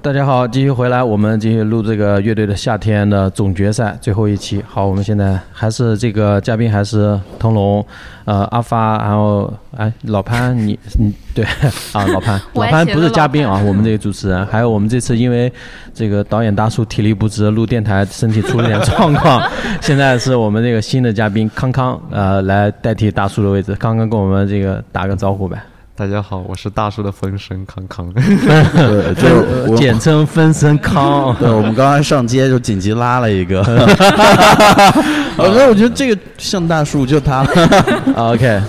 [0.00, 4.62] 大家好，继续回来，我们继续录这个乐队的夏天的总决赛最后一期。
[4.66, 7.84] 好，我们现在还是这个嘉宾还是腾龙，
[8.24, 11.44] 呃，阿发，然后哎，老潘，你你对
[11.92, 15.52] 啊，老潘， 老潘不是嘉宾啊，我们这个主持人，还有我们这次因为
[15.92, 19.42] 这个导演大叔体力不支，录电台身体出了点状况，
[19.82, 23.74] 现在是我们这个新的嘉宾康康，呃，来代替大叔的位置。
[23.74, 25.60] 康康跟我们这个打个招呼呗，
[25.98, 28.08] 大家好，我是大叔的分身康康。
[28.14, 31.34] 对，就是简称分身康。
[31.40, 33.58] 对，我们刚刚上街就紧急拉了一个，
[35.36, 37.50] 我说我觉得这个像大叔就他了，
[38.14, 38.62] 啊 OK，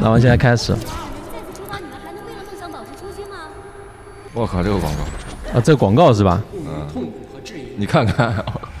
[0.00, 0.72] 那我们现在开始。
[0.72, 3.36] 再次出发，你们还能为了梦想保持初心吗？
[4.32, 6.40] 我靠，这个广告，啊，这广告是吧？
[6.54, 8.34] 嗯，痛苦和质疑你看看，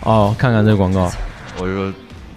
[0.04, 1.12] 哦，看看这个广告，
[1.58, 1.92] 我就说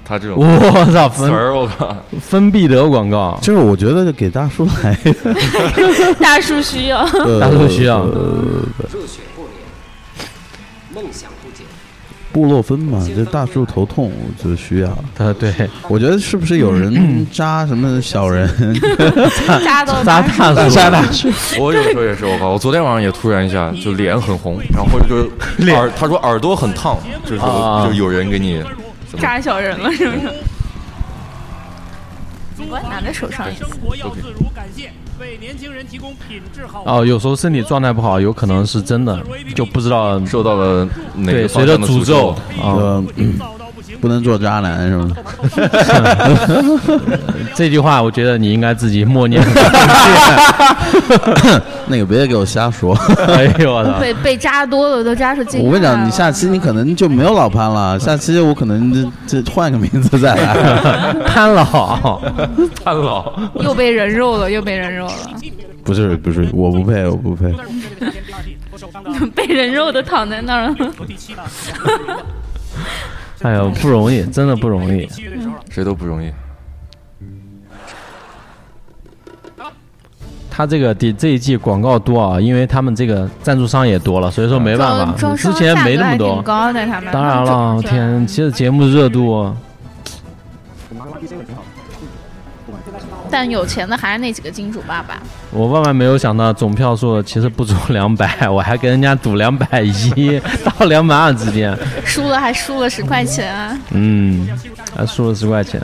[0.05, 4.97] 他这种我操，芬词儿，我靠，芬必得广告，就是我觉得给大叔来。
[5.05, 7.03] 一个，大叔需要。
[7.03, 8.05] 呃大叔需要。
[8.05, 8.11] 热
[9.07, 10.27] 血不眠，
[10.93, 11.65] 梦想不减。
[12.31, 14.89] 布洛芬嘛，这大叔头痛，我就需要。
[15.15, 15.53] 他，对，
[15.87, 18.49] 我觉得是不是有人扎什么小人？
[19.63, 25.17] 扎 到扎大叔，扎大叔，我有时候也是，我靠，我昨天晚上也突然一下就脸很红，然后或者就
[25.63, 27.87] 是耳，他说耳朵很烫，就是啊。
[27.87, 28.63] 就有人给你
[29.19, 30.29] 扎小人了，是不是？
[32.69, 33.65] 我拿在手上一次。
[33.65, 36.83] 活要自如，感谢为年轻人提供品质好。
[36.85, 39.21] 哦，有时候身体状态不好，有可能是真的，
[39.55, 42.29] 就不知道，受到了哪对，个随着方向的诅诅咒
[42.61, 43.03] 啊，
[44.03, 45.09] 不能做渣男是吗？
[47.55, 49.41] 这句话我觉得你应该自己默念。
[51.87, 52.93] 那个别给我瞎说。
[53.29, 53.97] 哎呦我操！
[54.01, 55.63] 被被扎多了，都扎出金。
[55.63, 58.91] 我跟你讲，你下期你可能就没有老潘了，下期我可能
[59.25, 61.13] 这这换个名字再来。
[61.25, 62.19] 潘老，
[62.83, 63.31] 潘老，
[63.61, 65.13] 又被人肉了，又被人肉了，
[65.85, 67.53] 不是不是，我不配，我不配。
[69.33, 70.75] 被人肉的躺在那儿了。
[73.43, 75.07] 哎呦，不容易，真的不容易。
[75.69, 76.31] 谁都不容易。
[80.49, 86.41] 他这个第这一季广告多啊，因为他们这个赞助商也多了，所以说没办法，之前没那么多。
[86.43, 87.11] 高的他们。
[87.11, 89.51] 当然了，天，其实节目热度，
[93.33, 95.17] 但有钱的还是那几个金主爸爸。
[95.49, 103.75] 我万万没有想到总票数其实不足两百，我还跟人家赌两百一到两百二之间，输了还输了十块钱啊！
[103.89, 104.47] 嗯，
[104.95, 105.81] 还输了十块钱，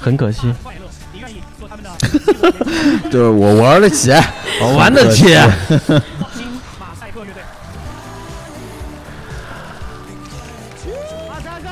[0.00, 0.50] 很可惜。
[0.64, 1.90] 快乐，你愿意做他们的
[3.10, 4.10] 就是我玩得起，
[4.62, 5.24] 我玩得起，
[6.32, 6.46] 新
[6.80, 7.42] 马赛克乐队？
[11.28, 11.68] 马赛克，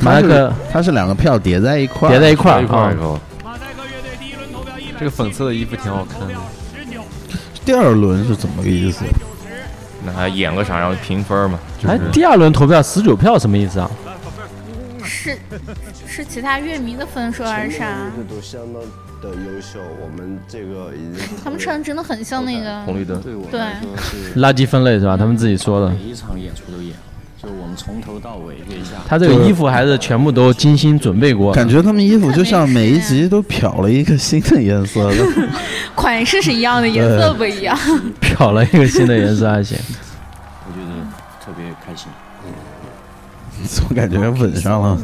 [0.00, 2.94] 马赛克它是两个票叠在一块儿，叠在一块儿啊一块儿
[4.98, 6.34] 这个粉色的衣服挺好看的。
[7.64, 9.04] 第二轮是怎么个意思？
[10.04, 11.58] 那还演个啥，然后评分嘛？
[11.80, 13.90] 就是，哎第二轮投票十九票什么意思啊？
[15.02, 15.36] 是
[16.06, 18.10] 是其他乐迷的分数还是啥？
[18.16, 18.80] 这都相当
[19.20, 22.82] 的优秀，我们这个已经他们唱的真的很像那个。
[22.82, 23.20] 红绿灯。
[23.50, 23.60] 对
[24.40, 25.16] 垃圾分类是吧？
[25.16, 25.88] 他们自己说的。
[25.88, 26.94] 每一场演出都演，
[27.46, 28.96] 就我们从头到尾月下。
[29.06, 35.24] 他这个衣服还是全部都精心准备过，感觉他们衣服就像每一集都漂了一个新的颜色的。
[35.94, 37.78] 款式是一样的，颜色不一样。
[38.20, 39.78] 漂了一个新的颜色还行。
[40.66, 40.92] 我觉得
[41.44, 42.08] 特别开心。
[43.68, 44.98] 总感觉吻上了。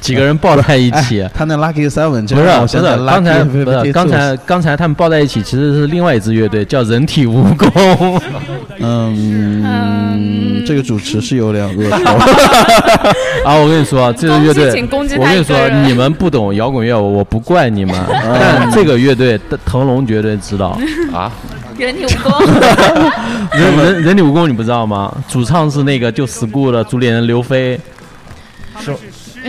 [0.00, 8.20] 几个人抱在一起，他那 Lucky Seven 不是不是，刚才不是刚才刚才他们抱在一起，其实是另外一支乐队，叫人体蜈蚣。
[8.80, 11.96] 嗯，这个主持是有点恶臭。
[13.44, 14.66] 啊，我跟你说，这个乐队
[15.18, 20.78] 我跟你说你们不懂摇滚乐，我我不怪你们，但这个乐队的腾龙绝对知道。
[21.12, 21.30] 啊，
[21.78, 22.40] 人体蜈蚣，
[23.52, 25.14] 人人人体蜈蚣你不知道吗？
[25.28, 27.78] 主唱是那个就 school 的主理人刘飞。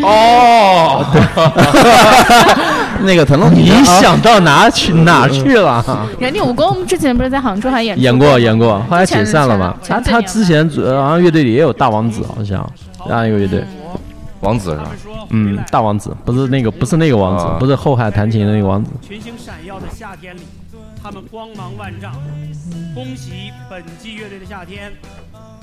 [0.03, 5.83] 哦，对 那个腾龙，你想到哪去哪去了？
[6.19, 9.75] 人体蜈蚣，之前不是在杭州还演演过演过，后来解散了嘛。
[9.87, 12.69] 他他之前主好像乐队里也有大王子，好像
[13.05, 13.64] 这样一个乐队。
[14.41, 14.91] 王子是吧？
[15.29, 18.91] 嗯，大王子不是那个不是那个王子啊，不是后海弹琴的那个王子。
[19.02, 20.41] 群星闪耀的夏天里，
[21.02, 22.11] 他们光芒万丈。
[22.93, 24.91] 恭喜本季乐队的夏天，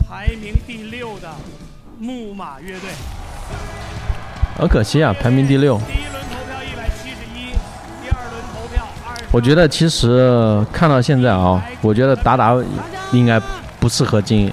[0.09, 1.29] 排名第六的
[1.99, 2.91] 木马乐队。
[4.59, 5.81] 很可惜啊，排名第六。
[5.87, 7.53] 第一轮投票一百七十一，
[8.03, 9.23] 第二轮投票二十。
[9.33, 12.57] 我觉得其实看到现在啊，我觉得达达
[13.13, 13.41] 应该
[13.81, 14.53] 不适合进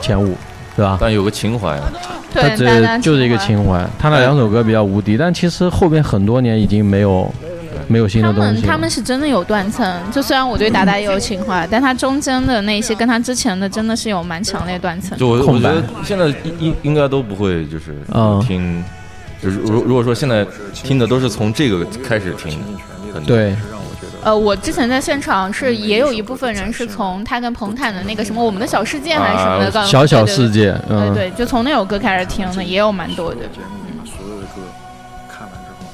[0.00, 0.36] 前五，
[0.76, 0.98] 对吧？
[1.00, 1.78] 但有个情怀，
[2.32, 3.86] 他这就是一个情怀。
[3.98, 7.32] 他那两首歌比较无敌，但其实后边很多年已经没有
[7.86, 8.62] 没有新的东西。
[8.62, 15.16] 们他们是真的有断层，就虽然我对达达也有情怀，但他中间的那些跟他之前的真的是有蛮强烈断层。
[15.16, 19.03] 就我我空白觉得现在应应应该都不会就是嗯听，就是
[19.50, 22.58] 如如果说现在听的都是从这个开始听，
[23.26, 23.56] 对，
[24.22, 33.42] 呃，我之前在现场是也有一部分人是从他跟彭坦的那个什么《我们的小世界》还是什么的，啊小小世界，对嗯，对，就从那首歌开始听的，也有蛮多的。
[33.48, 34.62] 节目把所有的歌
[35.28, 35.86] 看完之后，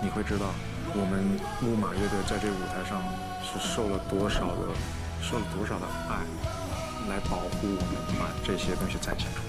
[0.00, 0.46] 你会知道
[0.92, 1.24] 我们
[1.60, 3.02] 木马乐队在这个舞台上
[3.42, 4.68] 是受了多少的、
[5.20, 6.16] 受了多少的爱，
[7.08, 9.44] 来保护我们把这些东西展现出来。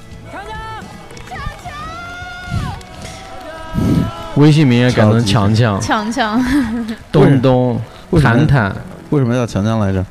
[4.36, 6.44] 微信名也改成强强、强强，
[7.12, 8.76] 东东、为什么谈谈
[9.10, 10.06] 为什么叫强强来着？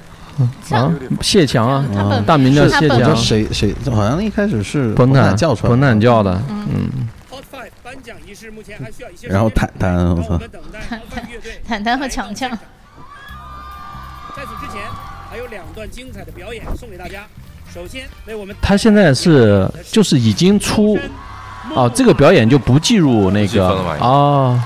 [0.71, 3.75] 啊，谢强啊，他本大名叫谢强谁谁？
[3.93, 7.09] 好像一开始是彭坦叫出来，彭坦叫的，嗯
[9.29, 10.41] 然后坦坦我操
[11.67, 12.50] 坦坦和强强。
[12.50, 14.82] 在此之前，
[15.31, 17.25] 还有两段精彩的表演送给大家。
[17.73, 20.99] 首先为我们他现在是就是已经出
[21.75, 24.61] 哦，这个表演就不计入那个计分了吧哦，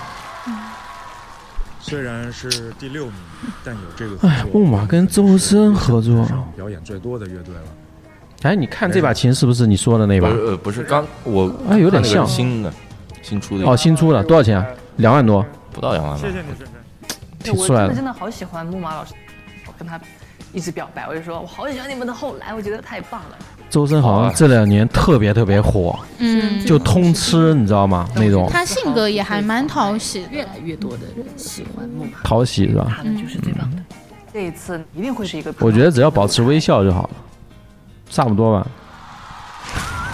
[1.81, 3.15] 虽然是第六名，
[3.65, 7.61] 但有这个哎，作木马跟周深合作，表演最多的乐队了。
[8.43, 10.35] 哎，你看这把琴是不是你说的那把不？
[10.35, 12.73] 是呃不是刚我哎有点像新的
[13.23, 14.67] 新出的哦，新出的多少钱啊？
[14.97, 16.69] 两万多，不到两万吧，谢谢你，深深。
[17.39, 18.05] 挺帅的我真的真。
[18.05, 19.15] 的好喜欢木马老师，
[19.67, 19.99] 我跟他
[20.53, 23.39] 一直表白，我就说我好喜欢你们的后来，我觉得太棒了。
[23.71, 28.09] 周深好像这两年特别特别火，嗯，就通吃，你知道吗？
[28.17, 30.25] 那种他性格也还蛮讨喜。
[30.31, 32.95] 越来越多的人喜欢木马，讨喜是吧？
[32.97, 33.77] 他们就是最棒的。
[34.33, 37.11] 这一次一定会是一个，我觉得只要保持微笑就好了，
[38.11, 38.67] 差不多吧。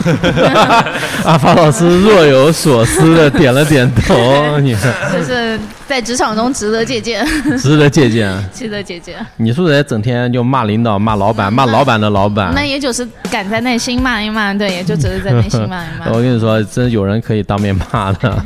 [1.25, 7.27] 阿发老师若有所思的点了点头， 你看就是在职场中值得借鉴，
[7.59, 8.31] 值得借鉴。
[8.53, 9.15] 值得借鉴。
[9.37, 12.53] 你是不是也整天就骂领导、骂老板、骂老板的老板？
[12.55, 16.21] 那也就是敢在内心骂一骂，对，也就只是在内心骂一骂我。
[16.21, 18.37] 跟你说，真有人可以当面骂的，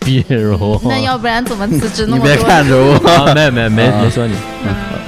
[0.00, 2.36] 比如那要不然怎么辞职那你别？
[2.36, 4.34] 看着我，啊，没没没没说你，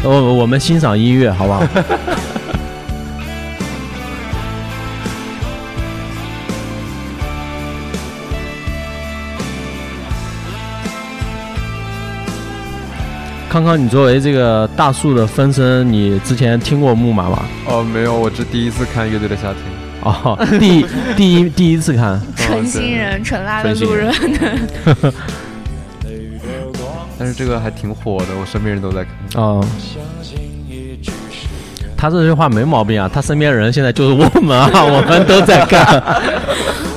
[0.03, 1.63] 我我们欣赏音乐，好不好？
[13.55, 17.45] 康康，你作为这个大树的分身，你之前听过木马吗？
[17.69, 19.59] 哦，没有，我是第一次看乐队的夏天。
[20.01, 20.85] 哦，第
[21.17, 24.13] 第一第一次看，纯新人，纯拉的路人。
[27.17, 29.13] 但是这个还挺火的，我身边人都在看。
[29.41, 29.65] 哦，
[31.97, 36.03] 他这句话没毛病啊，他身边人现在就是我们啊， 我们都在干，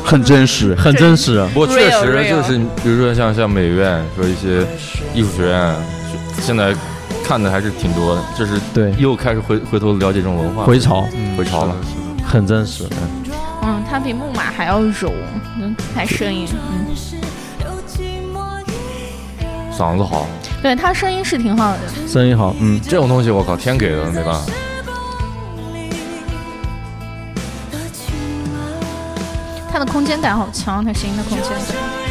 [0.04, 0.74] 很真实。
[0.74, 1.46] 很真实。
[1.54, 4.66] 不过确实就是，比如说像像美院说一些
[5.14, 5.76] 艺术学院，
[6.42, 6.76] 现在
[7.24, 11.08] 看的还是挺多的，就是对又开始回回头了解这种文化，回潮，
[11.38, 11.76] 回潮了。
[12.26, 12.86] 很真实。
[13.64, 15.12] 嗯，他比木马还要柔，
[15.60, 16.96] 嗯，还声音，嗯，
[19.72, 20.26] 嗓子好，
[20.62, 21.80] 对他声音是挺好的。
[22.08, 24.42] 声音好，嗯，这种东西我靠，天给的，没办法。
[29.72, 32.07] 他的空间感好强，他声音的空间感。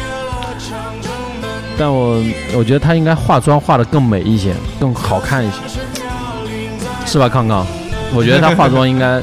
[1.77, 2.21] 但我
[2.55, 5.57] 我觉得她应该化妆化的更美一些，更好看一些，
[7.05, 7.65] 是吧，康康？
[8.13, 9.21] 我觉得她化妆应该，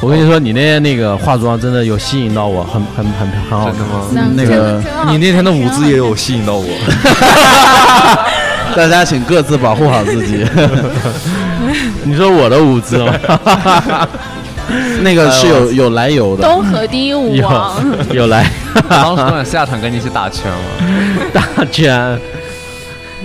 [0.00, 3.74] 我跟你说，你那天那个化妆真的有吸引到我，很很很很好看。
[3.74, 4.06] 真的吗？
[4.14, 6.66] 嗯那个你那天的舞姿也有吸引到我，
[8.74, 10.44] 大家请各自保护好自己。
[12.04, 13.12] 你说我的舞姿吗？
[15.02, 18.50] 那个是有有来由的，东河第一舞有王，有来
[18.88, 20.58] 当时想下场跟你一起打拳了。
[21.32, 22.18] 大圈。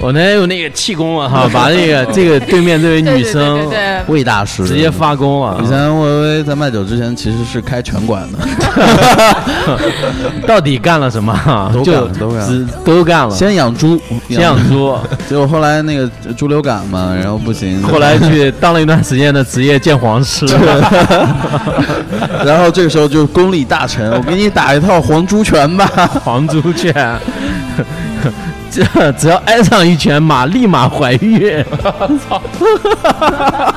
[0.01, 3.59] 我那天有那个气功啊哈， 把那个这个对面这位女生
[4.07, 5.67] 魏大师直接发功了以。
[5.67, 8.39] 前微微在卖酒之前其实是开拳馆的，
[10.47, 11.31] 到底干了什么？
[11.73, 13.35] 都干了都干了都干了。
[13.35, 14.97] 先养猪，先养猪，
[15.29, 20.45] 结果后来那个猪流感嘛，然后不行，后来去当了一段时间的职业鉴黄师。
[22.43, 25.85] 然后这个时候就功力大成，我给你打一套黄猪拳吧。
[26.23, 26.93] 黄猪拳，
[28.69, 31.63] 这 只要挨上一拳，马立马怀孕。
[32.29, 32.41] 操！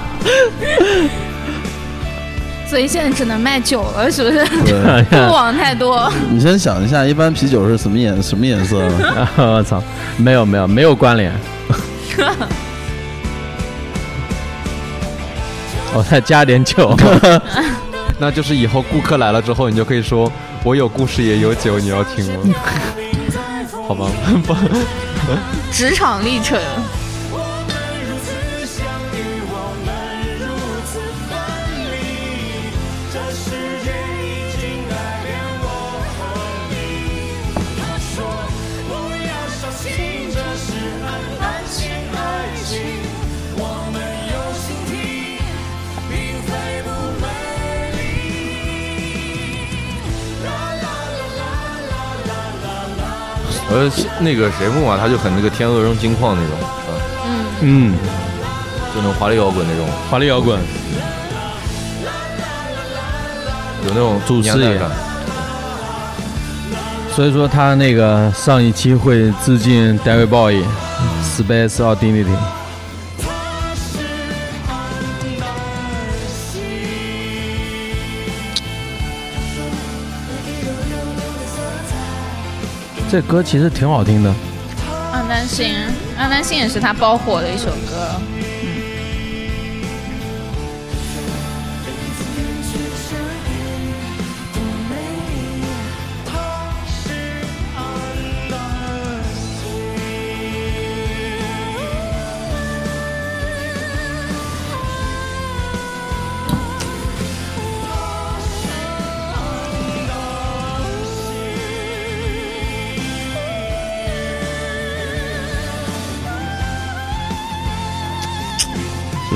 [2.66, 4.44] 所以现在只能卖酒了，是不是？
[4.64, 6.11] 对 不往太多。
[6.30, 9.28] 你先想一下，一般啤酒是什么颜什么颜色呢？
[9.37, 9.83] 我操，
[10.16, 11.33] 没有没有没有关联。
[15.92, 16.97] 我再加点酒，
[18.18, 20.30] 那就是以后顾客来了之后，你就可以说
[20.64, 22.40] ：“我有故事也有酒，你要听吗？”
[23.87, 24.07] 好吧，
[25.73, 26.59] 职场历程。
[53.75, 53.90] 呃，
[54.21, 56.57] 那个谁木马他就很那个天鹅绒金矿那种，
[57.61, 57.93] 嗯？
[57.93, 57.95] 嗯，
[58.95, 60.61] 就那种华丽摇滚那种，华丽摇滚，
[63.85, 64.90] 有那种主视野年代感。
[67.12, 70.62] 所以说他那个上一期会致敬 David Bowie、
[71.37, 72.25] Space Oddity。
[83.14, 84.35] 这歌其实挺好听的，
[85.12, 85.73] 暗丹星，
[86.18, 88.21] 安丹星也是他爆火的一首歌。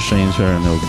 [0.08, 0.86] 声音确实牛逼。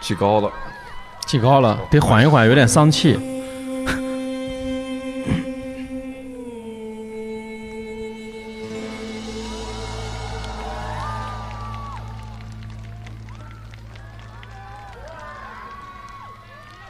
[0.00, 0.50] 起高了，
[1.26, 3.41] 起高了，得缓一缓，有点丧气。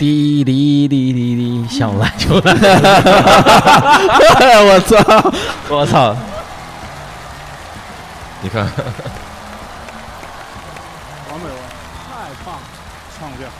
[0.02, 2.52] 滴滴滴滴滴，想来就来！
[4.64, 4.98] 我操！
[5.68, 6.16] 我操！
[8.40, 8.66] 你看，
[11.30, 11.54] 王美文
[12.02, 12.10] 太
[12.44, 12.60] 棒了，
[13.16, 13.52] 唱对了。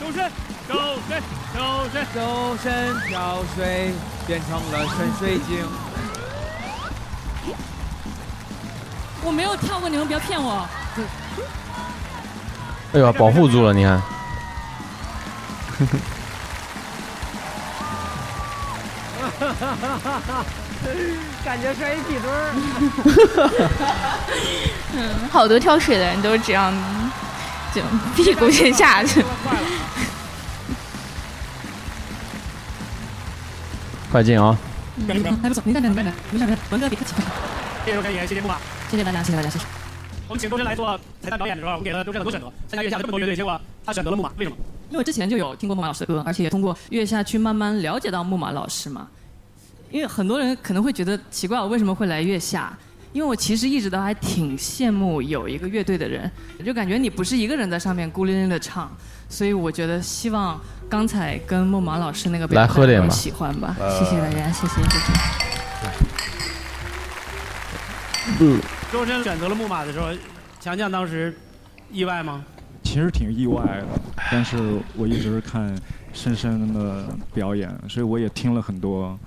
[0.00, 0.18] 周深，
[0.66, 0.72] 周
[1.10, 1.20] 深，
[1.52, 1.60] 周
[1.92, 2.66] 深，周深
[3.06, 3.92] 跳水
[4.26, 5.68] 变成了深水井。
[9.24, 10.68] 我没有跳过，你们不要骗我。
[12.92, 14.02] 哎呦，保护住了，你看。
[21.44, 22.52] 感觉摔一屁墩儿。
[24.92, 26.72] 嗯，好多跳水的人都是这样，
[27.74, 27.82] 就
[28.14, 29.24] 屁股先下去。
[34.10, 34.56] 快进啊！
[34.96, 35.08] 嗯
[35.42, 37.14] 还不文哥别客气。
[37.86, 38.56] 谢谢谢谢木马。
[38.92, 39.64] 谢谢大家，谢谢大家，谢谢。
[40.28, 44.56] 我们请周深来做彩蛋表演的时候，我们给了周深很多选择，参加月下的这么多乐队，结果他选择了木马，为什么？
[44.90, 49.08] 因为我之前就有听过木马老师的歌，而且也通过月下去慢慢了解到木马老师嘛。
[49.90, 52.76] 因为很多人可能会觉得奇怪，我为什么会来月下？
[53.14, 56.30] 因为我其实一直都还挺羡慕有一个乐队的人，
[56.62, 58.94] 就感觉你不是一个人在上面孤零零的唱，
[59.26, 65.41] 所以我觉得希望刚才跟木马老师那个表演来喝点吧喜欢吧，呃谢谢大家，谢谢谢谢。
[68.40, 68.60] 嗯，
[68.92, 70.08] 周深选择了木马的时候，
[70.60, 71.36] 强强当时
[71.90, 72.44] 意外吗？
[72.84, 73.86] 其实挺意外的，
[74.30, 75.74] 但是我一直看
[76.12, 79.18] 深深的表演，所以我也听了很多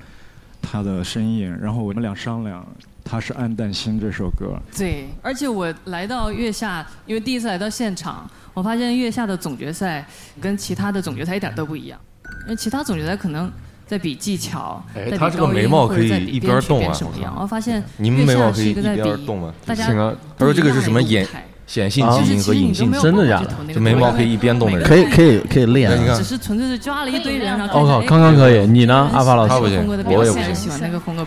[0.62, 2.66] 他的声音，然后我们俩商量，
[3.04, 10.06] 他是《暗淡星》这首歌，对，而且我来到月下，因为第一次来到现场，我发现月下的总决赛
[10.40, 12.00] 跟其他的总决赛一点都不一样，
[12.44, 13.52] 因为其他总决赛可能
[13.88, 14.84] 在比技巧，
[15.18, 19.54] 他这个眉毛可以一边动啊什么样，我发现你们眉毛可以一边动吗？
[19.66, 21.28] 大家行啊，他说这个是什么眼
[21.68, 23.74] 显性基因和隐性，真的假的？
[23.74, 28.66] 就眉毛可以一边动的人，可以可以可以练啊你看只，是纯粹是抓了一堆人，然后我靠，刚刚可以。
[28.68, 29.50] 你呢，阿发老师？
[29.50, 30.44] 他不行我也不行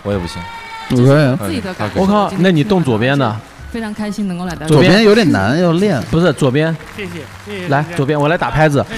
[0.05, 0.43] 我也不行。
[0.91, 3.37] 我可以自己的我靠，那你动左边的，
[3.71, 6.01] 非常开心能够来到左边有点难，要练。
[6.11, 7.13] 不是左边，谢谢
[7.45, 7.69] 谢谢。
[7.69, 8.85] 来左边，我来打拍子。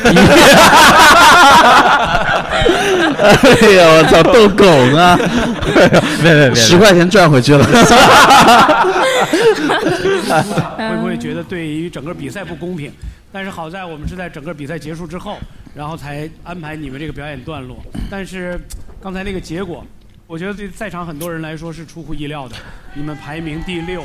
[3.20, 3.26] 哎
[3.72, 5.18] 呀，我操，逗狗呢！
[6.22, 7.64] 别别别，十块钱赚回去了。
[10.76, 12.92] 会不会觉得对于整个比赛不公平？
[13.32, 15.38] 但是好在我们是在整个比赛结束之后，
[15.74, 17.76] 然后才安排你们这个表演段落。
[18.10, 18.58] 但是
[19.02, 19.84] 刚才那个结果，
[20.26, 22.56] 我觉得对在场很多人来说是出乎意料的。
[22.94, 24.02] 你们排名第六，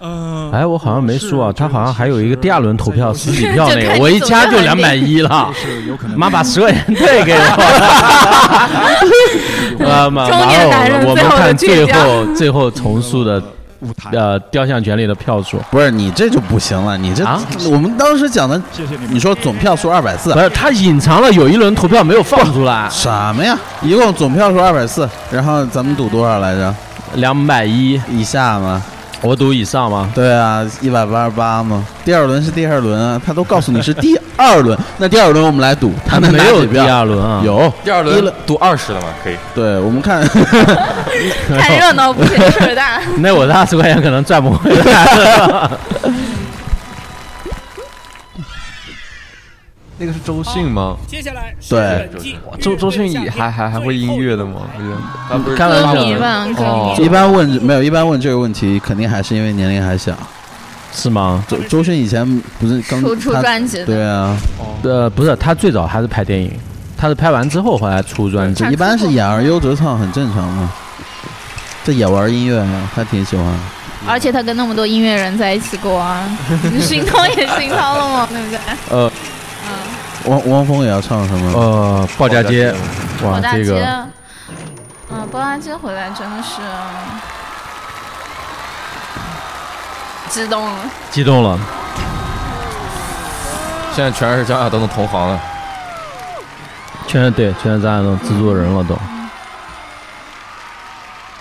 [0.00, 7.44] 嗯， 哎，我好像没输啊，他好像还有一个第二轮投票十几票 那个，我一加就两百里一了 是有可，能妈把十块钱退给我。
[9.80, 13.42] 呃，马中年男人然后我们看最后最后重塑的
[13.80, 15.60] 舞台呃雕像权利的票数。
[15.70, 18.60] 不是你这就不行了，你这、啊我们当时讲的，
[19.10, 23.56] 你说总票数二百四，不是他隐藏了有一轮投票没有放出来，什么呀？
[23.82, 26.74] 一共总票数二百四，然后咱们赌多少来着？
[27.14, 28.82] 两百一以下吗？
[29.20, 30.10] 我赌以上吗？
[30.14, 31.84] 对啊，一百八十八吗？
[32.04, 39.06] 第二轮是第二轮啊，他都告诉你是第二轮， 那第二轮我们来赌，他没有第二轮啊有第二轮赌二十的吗？
[39.24, 39.36] 可以。
[39.54, 40.22] 对，我们看
[41.48, 43.00] 看热闹不嫌事儿大。
[43.18, 45.78] 那我的二十块钱可能赚不回来了。
[49.98, 50.96] 那个是周迅吗？
[51.08, 52.08] 接下来对
[52.60, 54.62] 周周迅也还还还会音乐的吗？
[54.76, 54.96] 我觉得
[55.28, 55.96] 他不是开玩笑
[57.02, 60.16] 一般问没有，一般问这个问题，肯定还是因为年龄还小，
[60.92, 61.44] 是吗？
[61.48, 62.24] 周周迅以前
[62.60, 64.36] 不是刚出出专辑的对啊，
[64.82, 66.52] 呃，不是，他最早还是拍电影，
[66.96, 68.64] 他是拍完之后后来出专辑。
[68.70, 70.72] 一般是演而优则唱，很正常嘛。
[71.84, 73.44] 这也玩音乐啊，他挺喜欢。
[74.06, 76.24] 而且他跟那么多音乐人在一起过啊，
[76.72, 78.58] 你心痛也心痛了吗，对不对？
[78.90, 79.10] 呃
[80.28, 81.58] 汪汪峰也要唱什么？
[81.58, 82.72] 呃，鲍家街，
[83.22, 84.06] 哇鲍，大街，这个
[85.10, 86.60] 嗯，鲍家街回来真的是
[90.28, 90.76] 激动了。
[91.10, 91.58] 激动了。
[93.94, 95.40] 现在全是张亚东的同行了。
[97.06, 98.96] 全是对，全是张亚东制作人了都。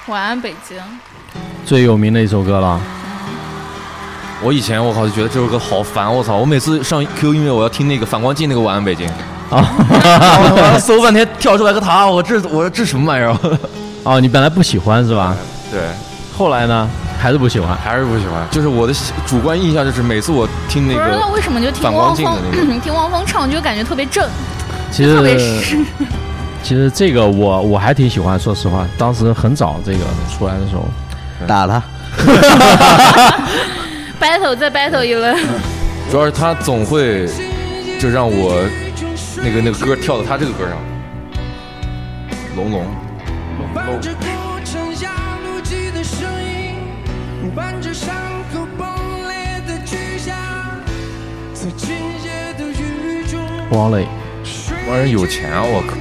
[0.08, 0.82] 晚安北京，
[1.66, 2.80] 最有名的一首歌了。
[4.44, 6.36] 我以前我靠就觉得这首歌好烦，我操！
[6.38, 9.08] 我每次上 QQ 音乐我要听那个反光镜那个《晚安北京》
[9.56, 13.36] 啊，搜半天跳出来个他，我这我说这什么玩意儿？
[14.04, 15.36] 哦，你本来不喜欢是吧？
[15.72, 15.82] 对，
[16.38, 16.88] 后来呢，
[17.20, 18.46] 还是不喜欢，还是不喜欢。
[18.52, 18.94] 就是我的
[19.26, 24.30] 主观印象就是每次我听那不知道个为什么就听反光汪峰镜的那个，听汪峰唱就感觉特别正，
[24.92, 25.78] 其特别实
[26.62, 30.00] 其实这个我我还挺喜欢，说实话，当时很早这个
[30.38, 30.86] 出来的时候，
[31.48, 31.82] 打他。
[34.20, 35.36] battle 再 battle 一轮。
[36.12, 37.28] 主要是他总会
[38.00, 38.64] 就让我
[39.38, 40.78] 那个那个歌跳到他这个歌上，
[42.56, 42.86] 龙龙。
[43.74, 48.16] 伴着过程压路机的声音，伴着伤
[48.54, 48.88] 口崩
[49.28, 50.36] 裂的巨响，
[51.54, 53.40] 在倾斜的雨中。
[53.72, 54.08] 王磊，
[54.88, 55.62] 王磊有钱啊！
[55.62, 55.98] 我靠，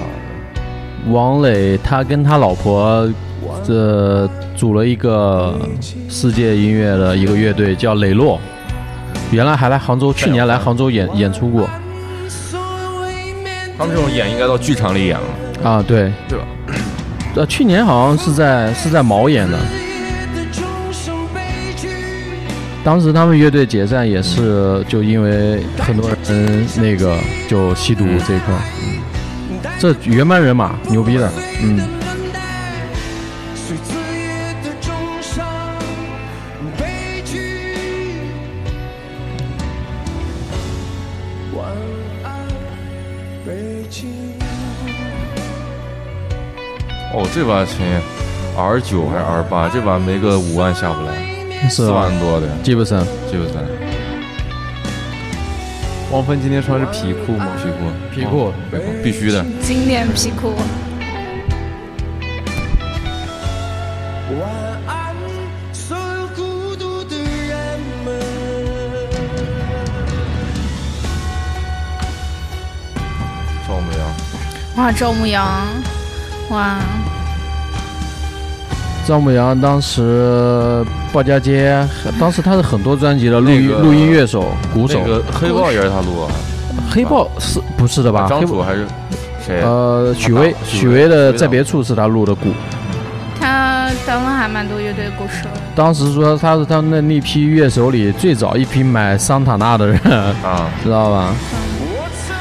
[1.13, 3.13] 王磊他跟他老婆
[3.65, 5.55] 这组了一个
[6.09, 8.41] 世界音乐的一个乐队，叫磊落。
[9.31, 11.69] 原来还来杭州，去年来杭州演演出过。
[13.77, 16.45] 他们这种演应该到剧场里演了，啊，对，对吧？
[17.35, 19.59] 呃，去年好像是在是在毛演的，
[22.83, 31.31] 当时他们乐队解散也是就因为很多人那个就吸毒这一块，嗯，这原班人马牛逼的，
[31.63, 32.06] 嗯。
[47.37, 47.85] 这把琴
[48.57, 49.69] R 九还是 R 八？
[49.69, 53.63] 这把没个五万下不来，四万多的，吉普森，吉普森。
[56.13, 57.49] 汪峰今天穿的是皮裤吗？
[57.61, 58.55] 皮裤，皮裤哦
[59.05, 59.45] 必须的。
[59.61, 60.55] 经典皮裤。
[64.41, 64.49] 晚
[64.87, 65.15] 安，
[65.75, 68.19] 所有孤独的人们。
[73.69, 74.09] 赵牧阳，
[74.77, 75.45] 哇，赵牧阳，
[76.49, 76.79] 哇，
[79.07, 81.87] 赵牧阳当时鲍家街，
[82.19, 85.01] 当时他是很多专辑的录音、那个录音乐手、鼓手。
[85.07, 86.27] 那个黑豹也是他录啊。
[86.91, 88.27] 黑豹是不是的吧？
[88.29, 88.85] 张楚还是
[89.47, 89.61] 谁？
[89.63, 92.53] 呃，许巍，许巍的在别处是他录的鼓。
[93.39, 95.49] 他当了还蛮多乐队鼓手。
[95.77, 99.97] 当时说他是他们的那批乐手里最早一批买桑塔纳的人
[100.43, 101.33] 啊， 知道吧？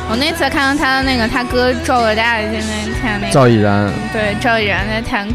[0.09, 3.33] 我那次看到他的那个他哥赵尔大在那弹那个。
[3.33, 5.33] 赵以然，对，赵以然在弹鼓，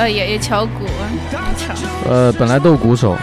[0.00, 0.84] 呃，也也敲鼓，
[1.30, 1.74] 也敲。
[2.08, 3.14] 呃，本来都鼓手。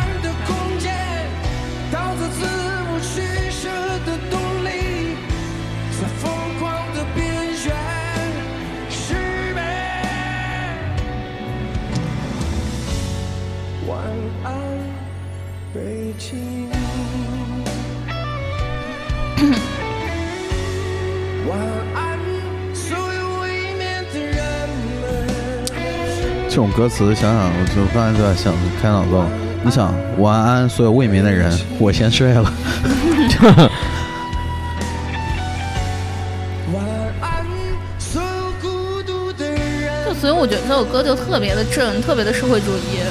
[26.78, 29.26] 歌词，想想我就刚才就在想开脑洞，
[29.63, 32.54] 你想晚安所有未眠的人，我先睡了。
[40.06, 43.02] 就所以我觉得这首歌就特别的正，特别的社会主义。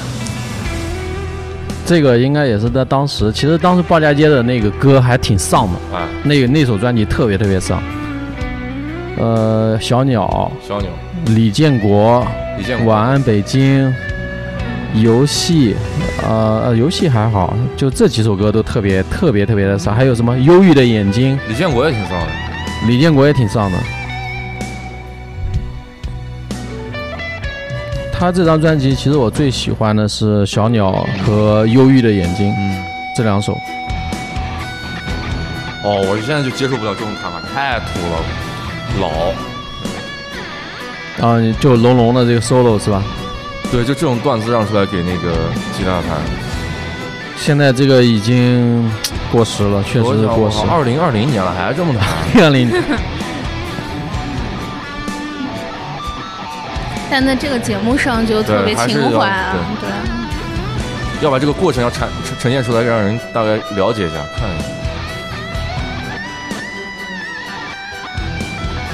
[1.85, 7.83] 这个应该也是在当时，其实当时鲍家街的那个歌还挺丧的，啊，那个那首专辑特别特别丧。
[9.17, 10.89] 呃，小鸟，小鸟，
[11.25, 12.25] 李建国，
[12.57, 13.93] 李晚安北京，
[14.95, 15.75] 游戏，
[16.23, 19.95] 呃呃，游戏还好，就这几首歌都特别特别特别的丧。
[19.95, 22.27] 还有什么忧郁的眼睛，李建国也挺丧的。
[22.87, 23.77] 李建国也挺丧的。
[28.11, 32.83] 他这张专辑其实我最喜欢的是《小鸟》和《忧郁的眼睛》，嗯，
[33.15, 33.53] 这两首。
[35.83, 38.25] 哦，我现在就接受不了这种弹法，太土了，
[38.99, 39.56] 老。
[41.21, 43.03] 啊，就龙龙的这个 solo 是吧？
[43.71, 45.33] 对，就这种段子让出来给那个
[45.75, 46.17] 吉他弹。
[47.35, 48.91] 现在这个已经
[49.31, 50.59] 过时了，确实是过时。
[50.69, 52.07] 二零二零年了，还这么弹？
[52.45, 52.71] 二零。
[57.09, 59.89] 但在这个节目上就特别情怀啊，对。
[61.25, 62.07] 要把这个过程要呈
[62.39, 64.65] 呈现出来，让人大概了解一下，看一下。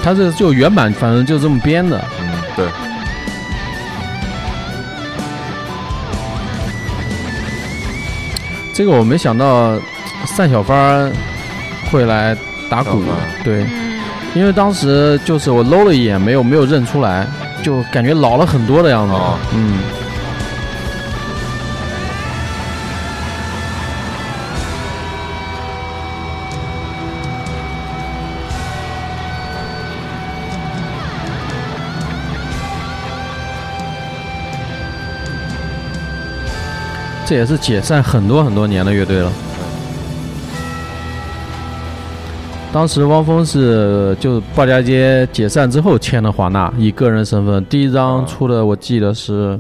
[0.03, 2.03] 他这就原版，反正就这么编的。
[2.19, 2.65] 嗯，对。
[8.73, 9.79] 这个我没想到，
[10.37, 11.09] 单小芳
[11.91, 12.35] 会来
[12.69, 13.03] 打鼓，
[13.43, 13.65] 对，
[14.33, 17.25] 因为当时就是我搂了一眼，没有没有认出来，
[17.61, 19.13] 就感觉老了很多的样子。
[19.53, 19.77] 嗯。
[37.25, 39.31] 这也是解散很多很多年的乐队了。
[42.71, 49.57] 当时汪峰是就鲍家街解散之后签的华纳，以个人身份，第一张出的我记得是，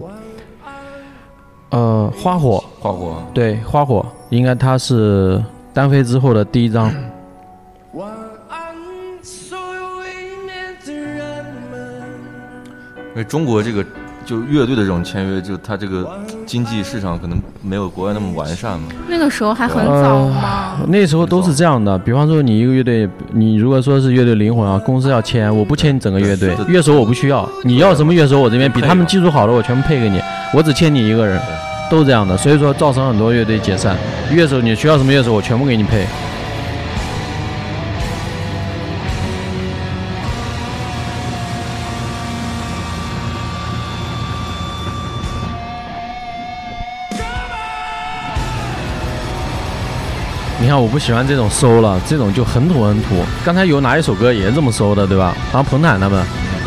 [1.69, 2.63] 呃，花火。
[2.79, 3.23] 花火。
[3.33, 5.41] 对，花火应该他是
[5.73, 6.91] 单飞之后的第一张。
[13.11, 13.85] 因为中国这个。
[14.25, 18.87] 就乐队的这种签约，就他这个经济市场可能没有国外那么完善嘛。
[19.07, 20.79] 那个时候还很早吗？
[20.87, 21.97] 那时候都是这样的。
[21.99, 30.21] 比方说，你一个乐队，你如果说是乐队灵魂啊，公司要签，我不签你整个乐队，乐手我不需要，你要什么乐手，我这边比他们技术好的我全部配给你，
[30.53, 31.39] 我只签你一个人，
[31.89, 32.37] 都是这样的。
[32.37, 33.97] 所以说造成很多乐队解散，
[34.31, 36.05] 乐手你需要什么乐手，我全部给你配。
[50.63, 53.21] 你看，我不喜欢这种收了，这种就很土很土。
[53.43, 55.35] 刚才有哪一首歌也是这么收的，对吧？
[55.51, 56.17] 好像彭坦他们，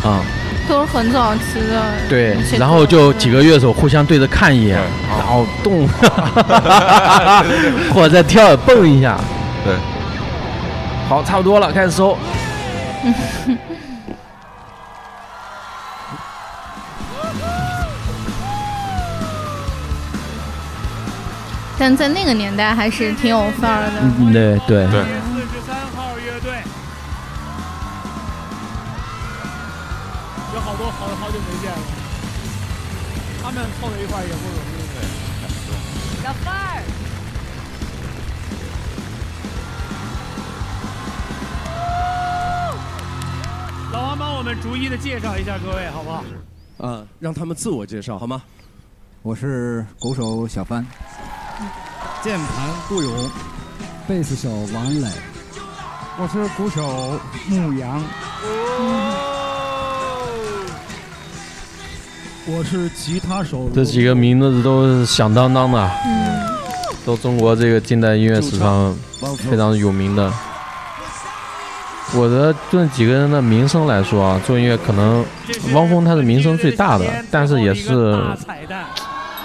[0.03, 0.21] 啊，
[0.69, 1.81] 都是很早期的。
[2.07, 4.79] 对，然后就几个乐手互相对着看一眼，
[5.17, 5.87] 然后动，
[7.91, 9.17] 或者再跳蹦一下。
[9.65, 9.73] 对，
[11.09, 12.15] 好，差不多了，开始收。
[21.79, 23.99] 但在那个年代还是挺有范儿的。
[24.01, 25.03] 嗯，对对对。
[25.31, 26.63] 四十三号乐队，
[30.55, 31.77] 有好多好好久没见了，
[33.43, 34.77] 他们凑在一块儿也不容易。
[36.23, 36.81] 小范儿。
[43.93, 46.23] 老王帮我们逐一的介绍一下各位，好不好？
[46.79, 48.41] 嗯，让他们自我介绍好吗？
[49.21, 50.85] 我是鼓手小帆。
[52.27, 53.31] 键盘顾勇，
[54.05, 55.07] 贝斯手王磊，
[56.19, 58.03] 我是鼓手牧羊，
[62.45, 63.69] 我是吉他手。
[63.73, 66.45] 这几个名字都是响当当的，嗯
[67.05, 68.93] 都中国这个近代音乐史上
[69.49, 70.29] 非常有名的。
[72.13, 75.23] 我的这几个人的名声来说啊，做音乐可能
[75.73, 78.21] 汪峰他是名声最大的，但是也是。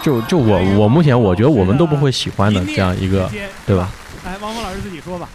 [0.03, 3.31] 就就我我目前我觉得我们都不会喜欢的这样一个，
[3.67, 3.89] 对吧？
[4.25, 5.29] 来，汪峰老师自己说吧。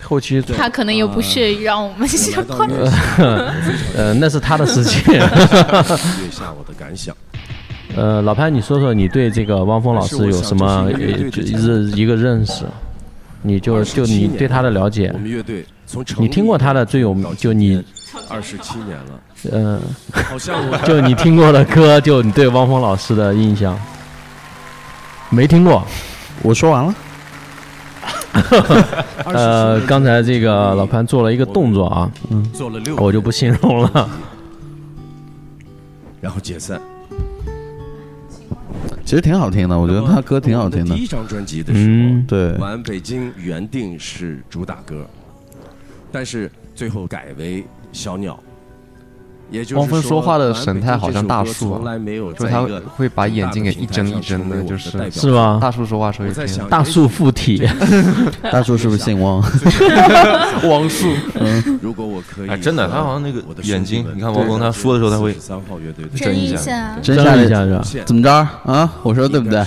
[0.00, 2.68] 后期他可能又不屑于让我们喜欢。
[3.96, 5.00] 呃，那是他的事情。
[5.14, 7.14] 阅一下我的感想。
[7.94, 12.64] 呃，老潘，你说说你对这个汪峰老师有什么一一个认识？
[13.42, 15.10] 你就就你对他的了解？
[15.12, 17.82] 我们乐队从你听过他的最有就你
[18.28, 19.20] 二十七年了。
[19.50, 19.80] 嗯，
[20.12, 23.78] 好像我 就你听过的歌，就你对汪峰老师的印象。
[25.30, 25.84] 没听过。
[26.42, 26.94] 我说完了。
[29.26, 34.10] 呃，刚才这个老潘做了一个动作啊，嗯，做了六，我就不形容了。
[36.20, 36.80] 然后解散。
[39.04, 40.94] 其实挺好听的，我觉得他歌挺好听的。
[40.94, 45.06] 第一张专辑的时候，嗯对晚安北京原定是主打歌，
[46.10, 48.38] 但是最后改为小鸟。
[49.52, 51.80] 也就是汪峰说话的神态好像大树啊
[52.36, 57.62] 就是他会把眼睛给一睁一睁的，就是是吗大树说话时候我在想大树附体，
[58.50, 59.40] 大树是不是姓汪？
[60.68, 61.08] 汪树。
[61.34, 68.30] 嗯，如果我可以，哎，真的，他好像那个眼睛你看汪峰他说的时候，他会三号乐队睁一一下睁一下是吧怎么着
[68.64, 68.90] 啊？
[69.02, 69.62] 我说对不对？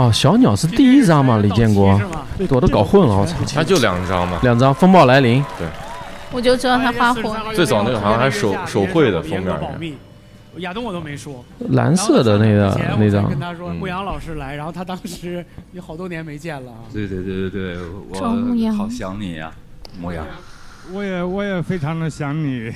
[0.00, 1.38] 哦，小鸟是第一张吗？
[1.42, 2.00] 李建国，
[2.48, 3.36] 我都搞混了，我操！
[3.54, 5.44] 他就两张嘛，两张，风暴来临。
[5.58, 5.68] 对，
[6.32, 7.36] 我就知道他发火。
[7.54, 9.94] 最早那个好像还手手绘的封面严格保密。
[10.56, 16.78] 亚东我都没说，蓝色的那个那张跟他说嗯牧羊老师来，然后他当时有好多年没见了啊。
[16.92, 17.76] 对对对对对，
[18.08, 18.18] 我
[18.76, 19.52] 好想你呀、
[20.00, 20.24] 牧羊。
[20.92, 22.72] 我也我也非常的想你，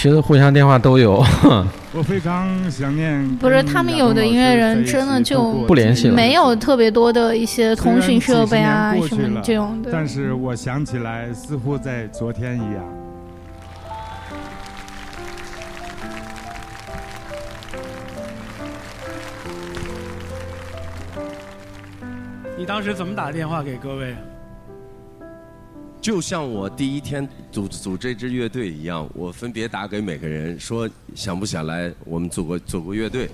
[0.00, 1.22] 其实互相电话都有，
[1.92, 3.36] 我非常想念。
[3.36, 9.90] 不是他们有的音乐人真的就不联系了没有特别多的一些通讯设备啊什么这种的。
[9.92, 12.82] 但是我想起来，似乎在昨天一样。
[22.56, 24.16] 你当时怎么打电话给各位？
[26.00, 33.28] 就像我第一天组组这支乐队一样，我分别打给每个人说想不想来我们组个组个乐队。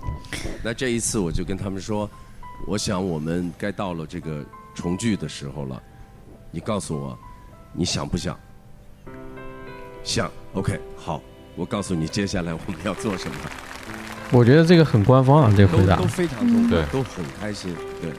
[0.64, 2.08] 那这一次我就跟他们说，
[2.66, 4.44] 我想我们该到了这个
[4.74, 5.82] 重聚的时候了，
[6.50, 7.18] 你告诉我
[7.74, 8.38] 你想不想？
[10.02, 11.20] 想，OK，好，
[11.56, 13.36] 我告诉你接下来我们要做什么。
[14.30, 16.08] 我觉得这个很官方啊，这个回答都都。
[16.08, 18.10] 非常动对都很开心，对。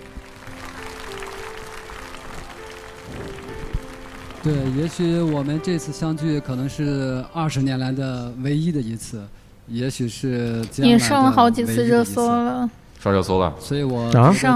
[4.41, 9.21] 对，也许我们这次相聚可能是二十年来的唯一的一次，
[9.67, 12.69] 也许是也上了好几次热搜了。
[13.03, 13.53] 上热搜了。
[13.59, 14.09] 所以我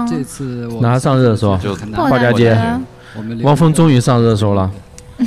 [0.08, 1.58] 这次我哪上热搜？
[1.58, 2.80] 就很难花家街啊
[3.16, 4.70] 我们汪峰终于上热搜了。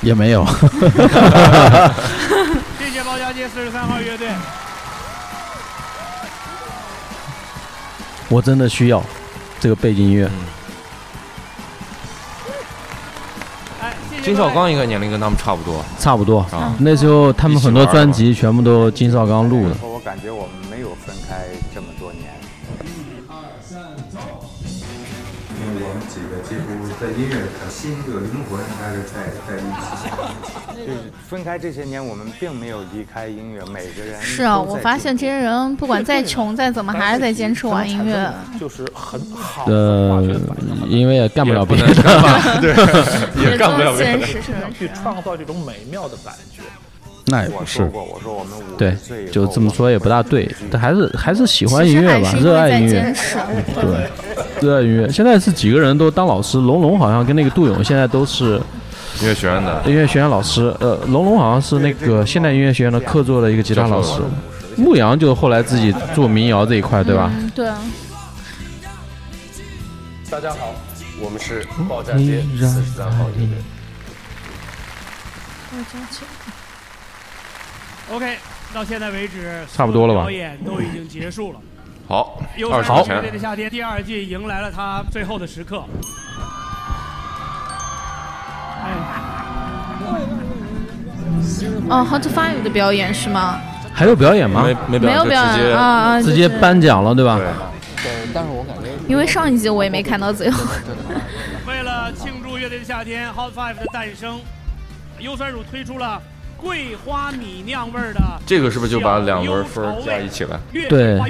[0.00, 0.46] 也没有。
[2.78, 4.28] 谢谢包家街四十三号乐队。
[8.30, 9.04] 我真的需要
[9.60, 10.24] 这个背景音乐。
[10.26, 10.32] 哎，
[14.22, 16.76] 金少刚应该年龄跟他们差不多，差不多啊。
[16.78, 19.74] 那时候他们很多专辑全部都金少刚录的。
[19.82, 22.24] 我感觉我们没有分开这么多年。
[22.84, 22.86] 一
[23.28, 23.80] 二三，
[24.12, 24.18] 走
[25.56, 26.68] 因为我们几个几乎
[27.00, 29.89] 在音乐上心的灵魂还是在在一起。
[31.30, 38.28] 就是分开这些年，我们并没有离开音乐，每个人是啊，我发现这些人不管再穷 再怎么，还是在坚持玩音乐。
[38.58, 39.64] 就是很好。
[39.66, 40.22] 呃，
[40.88, 41.86] 因为也干不了别的，
[42.60, 42.70] 对
[43.44, 46.62] 也干不了别的现实是 去创造这种美妙的感觉。
[47.26, 48.96] 那也不是我说，我们对
[49.30, 53.36] 就这么说也不大对，但还是还是喜欢音乐吧热爱音乐坚持，
[53.80, 54.10] 对，
[54.60, 55.08] 热爱音乐。
[55.08, 58.60] 现在是几个人都当老师，龙龙好像跟那个杜勇现在都是
[59.20, 59.82] 音乐学院的。
[59.86, 64.22] 音乐学院老师，呃，龙龙好像是那个现代音乐学院的客座的一个吉他老师，
[64.76, 67.30] 牧羊就后来自己做民谣这一块，对吧？
[67.34, 67.78] 嗯，对啊。
[70.30, 70.74] 大家好，
[71.20, 73.56] 我们是嗯报站街四十三号乐队。
[78.12, 78.36] OK，
[78.72, 81.60] 到现在为止，差不多了吧表演都已经结束了。
[82.08, 83.38] 好，二十块三乐队的。
[83.38, 85.84] 夏天第二季迎来了它最后的时刻。
[91.88, 93.58] 哦，Hot Five 的表演是吗？
[93.92, 94.64] 还有表演吗？
[94.86, 97.38] 没没有表演啊啊，直接颁奖了，对吧？
[98.02, 100.64] 对，但是我感觉因为上一集我也没看到最后。
[101.66, 104.40] 为了庆祝乐队的夏天 Hot Five 的诞生，
[105.18, 106.22] 优酸乳推出了
[106.60, 108.20] 桂花米酿味儿的。
[108.46, 110.60] 这个是不是就把两轮分儿加一起了？
[110.88, 111.20] 对，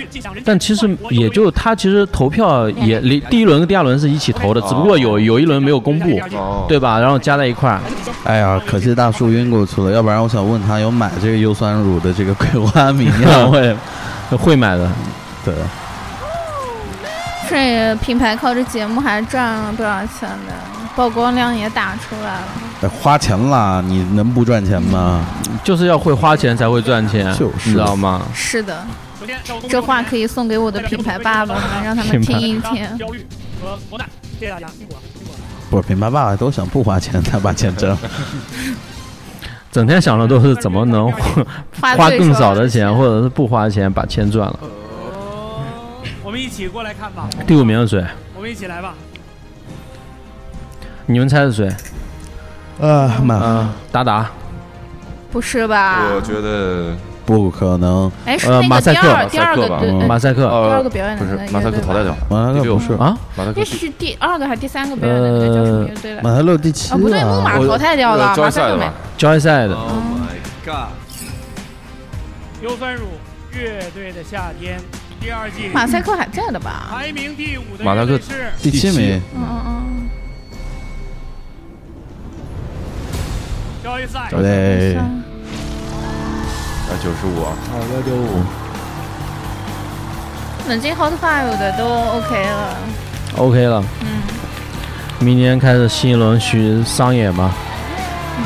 [0.44, 6.20] 但其实也就他其实投票也离第一轮跟第二轮是一起投的，只不过有有一轮没有公布，
[6.68, 6.98] 对吧？
[6.98, 7.80] 然后加在一块儿。
[8.24, 13.76] 哎呀，可惜大叔晕过去了，要不然我想问他有买这个优酸乳的这个桂花米酿 味
[14.30, 14.90] 会买的，
[15.44, 15.54] 对。
[17.48, 20.54] 这品牌靠这节目还赚了不少钱的，
[21.00, 22.46] 曝光量也打出来了。
[22.82, 25.24] 哎花钱啦，你能不赚钱吗？
[25.64, 28.20] 就是要会花钱才会赚钱，就是你知道吗？
[28.34, 28.86] 是的，
[29.66, 32.98] 这话可以送给我的品牌爸爸们，让他们听一听。
[32.98, 33.26] 焦虑
[33.62, 34.06] 和磨难，
[34.38, 35.38] 谢谢大家，辛苦了，辛苦了。
[35.70, 37.96] 不是，品牌爸爸都想不花钱才把钱挣。
[39.72, 41.10] 整天想的都是怎么能
[41.80, 44.58] 花花更少的少的钱，或者是不花钱把钱赚了。
[46.22, 47.26] 我们一起过来看吧。
[47.46, 48.06] 第五名是谁？
[48.36, 48.92] 我们一起来吧。
[51.10, 51.68] 你们猜是谁？
[52.78, 54.30] 呃，马啊，达达，
[55.32, 56.04] 不是吧？
[56.14, 56.96] 我觉得
[57.26, 58.10] 不可能。
[58.24, 66.22] 哎，是呃，那个马赛克，第二第二个对呃马赛克，第二个表演的不是那个马赛克淘汰掉了，马赛克第六不是啊，马赛克那是第二个还是第三个表演的那个叫什么乐队来？
[66.22, 68.88] 马赛克第七哦，不对，木马淘汰掉了，马赛克没。
[69.18, 70.90] 交易赛的，Oh my god！
[72.62, 73.02] 优酸乳
[73.52, 74.78] 乐队的夏天
[75.20, 76.86] 第二季，马赛克还在的吧？
[76.92, 79.20] 排名第五的马赛克乐队是第七名。
[79.34, 79.79] 嗯嗯嗯。
[83.82, 84.28] 交易赛。
[84.30, 85.10] 对，啊，
[87.02, 88.42] 九十五啊，好幺九五。
[90.68, 92.76] 冷静 Hot Five 的都 OK 了
[93.36, 93.82] ，OK 了。
[94.02, 94.22] 嗯，
[95.18, 97.52] 明年开始新一轮去商演吧。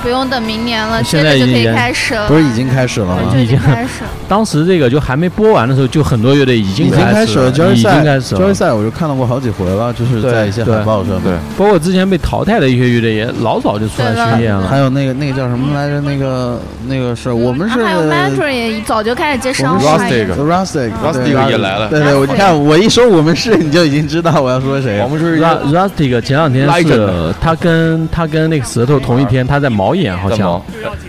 [0.02, 2.28] 不用等明年了，现接着就可以在已经开始了。
[2.28, 3.16] 不是已经开始了吗？
[3.36, 4.10] 已经开始了。
[4.28, 8.40] 当时这个就还没播完的时候，就很多乐队已经已经开始了，已经交易赛，开始了。
[8.40, 11.22] 交易赛我就看到过好几回了，就是在一些海报上面。
[11.24, 14.66] 对，包括之前被淘汰的一些乐队也老早就出来巡演了。
[14.66, 16.00] 还有那个那个叫什么来着？
[16.00, 19.98] 那个那个是我们是啊还有 Metro 也早就开始接商务了。
[19.98, 25.00] Rustic Rustic Rustic 也来了对对，我你看我一说我们是，你就已经知道我要说谁。
[25.02, 30.62] 我们是 Rustic 前两天是他跟他跟那个舌头同一天，他在毛演好像。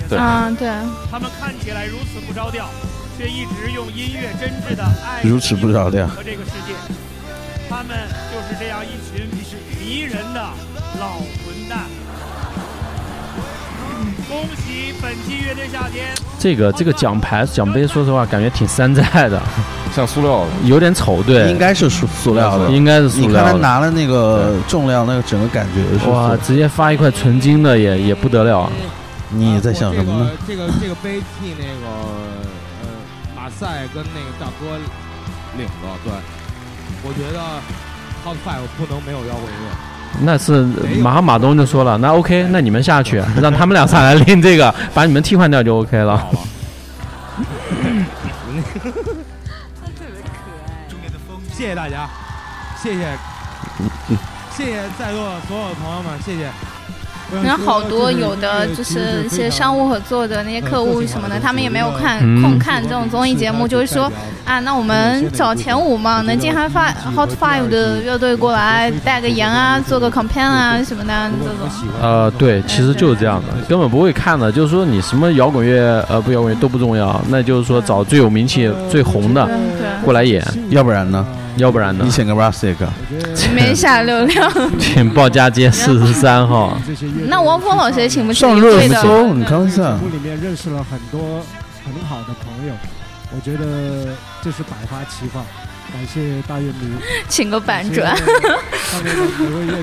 [0.10, 0.18] 对。
[0.18, 0.68] 啊，对。
[1.12, 2.68] 他们看起来如此不着调，
[3.16, 6.74] 却一直用音乐真挚的爱 如此不着调和这个世界。
[7.70, 7.96] 他们
[8.34, 9.30] 就是这样一群
[9.80, 10.42] 迷人的
[11.00, 11.86] 老混蛋。
[14.28, 14.65] 恭 喜
[15.06, 16.08] 本期乐队夏天。
[16.40, 19.40] 这个这个奖牌奖杯，说实话感觉挺山寨的，
[19.96, 21.22] 像塑料的，有点丑。
[21.22, 23.34] 对，应该是塑塑料的，应该是塑料的。
[23.34, 28.62] 你看他拿了那个重量，那个整个感觉是哇，直接发一块纯金的也也不得了。
[28.62, 28.72] 啊
[29.30, 30.32] 你在想什么呢？
[30.48, 31.88] 这个这个杯替那个
[32.82, 32.88] 呃
[33.36, 34.78] 马赛跟那个大哥
[35.58, 36.14] 领的，对，
[37.04, 37.40] 我觉得
[38.24, 39.95] Hot Five 不能没有摇滚乐。
[40.22, 40.64] 那是
[41.02, 46.26] 马上马东就说了，那 OK，那你们下去，让他们俩上来拎这个， 把你们替换掉就 OK 了。
[51.52, 52.08] 谢谢大家，
[52.82, 53.18] 谢谢，
[54.56, 56.50] 谢谢在座的所有朋友们，谢谢。
[57.44, 64.12] 然后好多有的就是一些商务合作的那些客户什么的，他们也没有看嗯空看这种综艺节目，就是说
[64.46, 71.70] 啊，那我们找前五嘛，能进 Hot Five Hot Five 的乐队过来带个言啊，做个 campaign 啊什么的这种。
[72.02, 74.52] 呃，对，其实就是这样的，根本不会看的。
[74.52, 79.50] 就是说你什么摇滚乐，呃，不摇滚乐都不重要，那就是说找最有名气、最红的
[80.04, 81.26] 过来演，要不然呢？
[81.58, 82.04] 要不然呢？
[82.04, 82.76] 你选个 Rustic，
[83.54, 84.52] 没啥流量。
[84.80, 86.78] 请报家街四十三号。
[87.28, 88.80] 那汪峰老师也请不起上热。
[88.90, 89.94] 搜，你看一下。
[89.94, 91.44] 节目里面认识了很多
[91.86, 92.74] 很好的朋友，
[93.36, 95.44] 我觉得这是百花齐放。
[95.96, 96.94] 感谢大乐迷，
[97.30, 98.14] 请个板砖。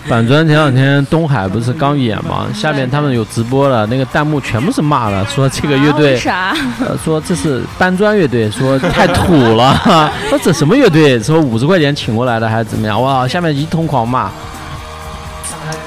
[0.07, 6.55] 板砖前两天东海不是刚演吗，下面他们有直播了，那个弹幕全部是骂的，说这个乐队，啥？
[6.87, 9.75] 呃，说这是搬砖乐队，说太土了，
[10.29, 13.01] 说这什么乐队，说五十块钱请过来的还是怎么样？
[13.01, 14.31] 哇，下面一通狂骂。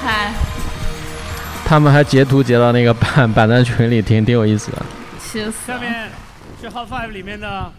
[0.04, 0.34] 嗨，
[1.64, 4.82] 他们还截图截到那个板板砖群里，挺挺有意思的。
[5.20, 6.10] 气死下面
[6.60, 7.72] 是 Hot Five 里面的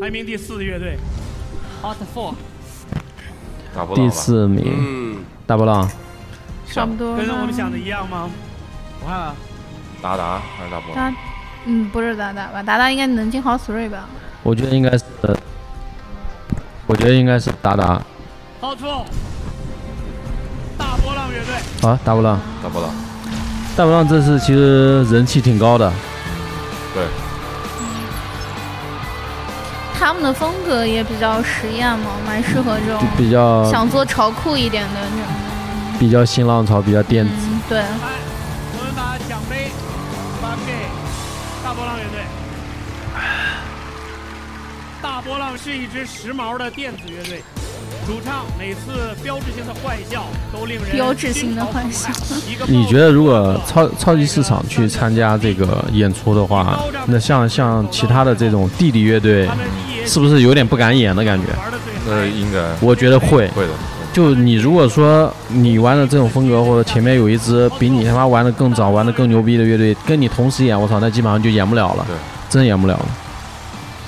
[0.00, 0.98] 排名第四的乐队
[1.82, 2.34] Hot Four。
[3.94, 5.16] 第四名，嗯，
[5.46, 5.88] 大波浪，
[6.68, 7.16] 差不多。
[7.16, 8.28] 跟我们想的一样吗？
[9.02, 9.34] 我看看，
[10.02, 10.94] 达达还是大波？
[10.94, 11.14] 浪，
[11.64, 12.62] 嗯，不是达达吧？
[12.62, 14.06] 达达应该能进 Hot Three 吧？
[14.42, 15.04] 我觉得应该是，
[16.86, 18.00] 我觉得应该是达达。
[18.60, 19.04] Hot Four，
[20.76, 21.88] 大波浪乐队。
[21.88, 22.90] 啊，大波浪，大波浪，
[23.74, 25.90] 大波浪这次其实人气挺高的。
[26.94, 27.04] 对。
[30.02, 35.32] 他们的风格也比较实验嘛，蛮适合这种比较想做潮酷一点的那种。
[35.96, 37.30] 比较新浪潮，比较电子。
[37.36, 37.78] 嗯，对。
[37.78, 39.70] 我们把奖杯
[40.42, 40.72] 发给
[41.62, 42.20] 大波浪乐队。
[45.00, 47.40] 大波浪是一支时髦的电子乐队，
[48.04, 52.10] 主唱每次标志性的坏笑都令人标志性的坏笑。
[52.66, 59.48] 你觉得如果超超级市场去参加这个演出的话，那像像其他的这种弟弟乐队，
[60.06, 61.46] 是不是有点不敢演的感觉？
[62.10, 62.58] 呃，应该。
[62.80, 63.48] 我觉得会。
[63.48, 63.70] 会的。
[64.12, 72.04] 就你如果说你玩的这种风格，或者前面有一支比你他妈玩的更早、玩的更牛逼的乐队，跟你同时演，我操，那基本上就演不了了。
[72.06, 72.14] 对，
[72.50, 73.06] 真演不了了。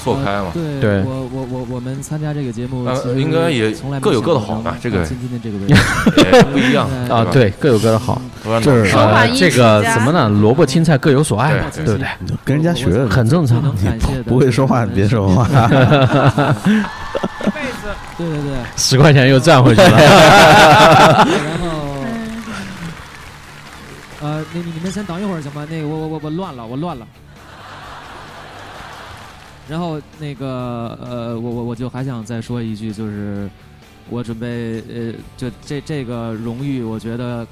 [0.05, 0.51] 错开嘛。
[0.53, 5.75] 对，对我我我我们参加这个节目，呃应该也从来各有各的好吧这个到今天的这个位置
[6.53, 8.21] 不一样啊，对，各有各的好。
[8.63, 10.29] 这是呃这个什么呢？
[10.29, 12.37] 萝卜青菜各有所爱嘛，对对不对？
[12.45, 13.63] 跟人家学很正常。
[14.27, 15.49] 不会说话你别说话。
[18.17, 19.89] 对对对，十块钱又赚回去了。
[21.27, 21.69] 然后，
[24.23, 25.67] 呃，那你你们先等一会儿行吗？
[25.69, 27.05] 那个我我我我乱了，我乱了。
[29.69, 33.49] 然后那个呃，我我我就还想再说一句，就是
[34.11, 37.47] 我准备呃，就这这个荣誉，我觉得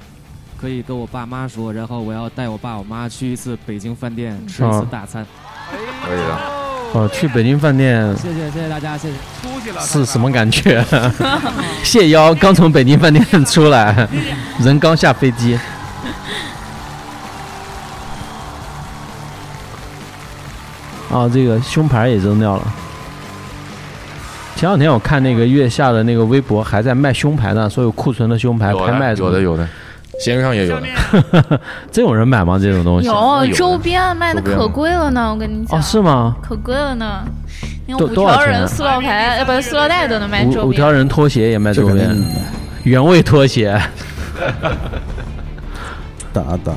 [0.59, 5.25] 可以跟我爸妈说，然后我要带我爸我妈去一次北京饭店吃一次哦大餐。
[6.05, 6.37] 可以的。
[6.93, 9.15] 哦，去北京饭店谢谢谢谢大家，谢谢。
[9.41, 10.85] 出去了是什么感觉？
[11.83, 14.07] 谢邀刚从北京饭店出来，
[14.59, 15.57] 人刚下飞机。
[21.09, 22.73] 哦，这个胸牌也扔掉了。
[24.55, 29.67] 前两天我看那个月下的那个微博，还在卖胸牌呢，所有库存的胸牌拍卖有的有的，
[30.19, 30.87] 闲鱼上也有的。
[31.91, 32.57] 真有人买吗？
[32.57, 33.07] 这种东西？
[33.07, 35.77] 有周边卖的可贵了呢，我跟你讲。
[35.77, 36.35] 哦，是吗？
[36.41, 37.25] 可贵了呢，
[37.99, 40.65] 五条人塑料牌，呃，不是塑料袋都能卖周边。
[40.65, 42.15] 五五条人拖鞋也卖周边
[42.83, 43.77] 原味拖鞋。
[46.31, 46.73] 打打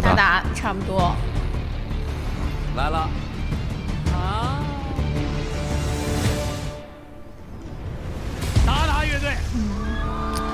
[0.00, 1.14] 打打差不多。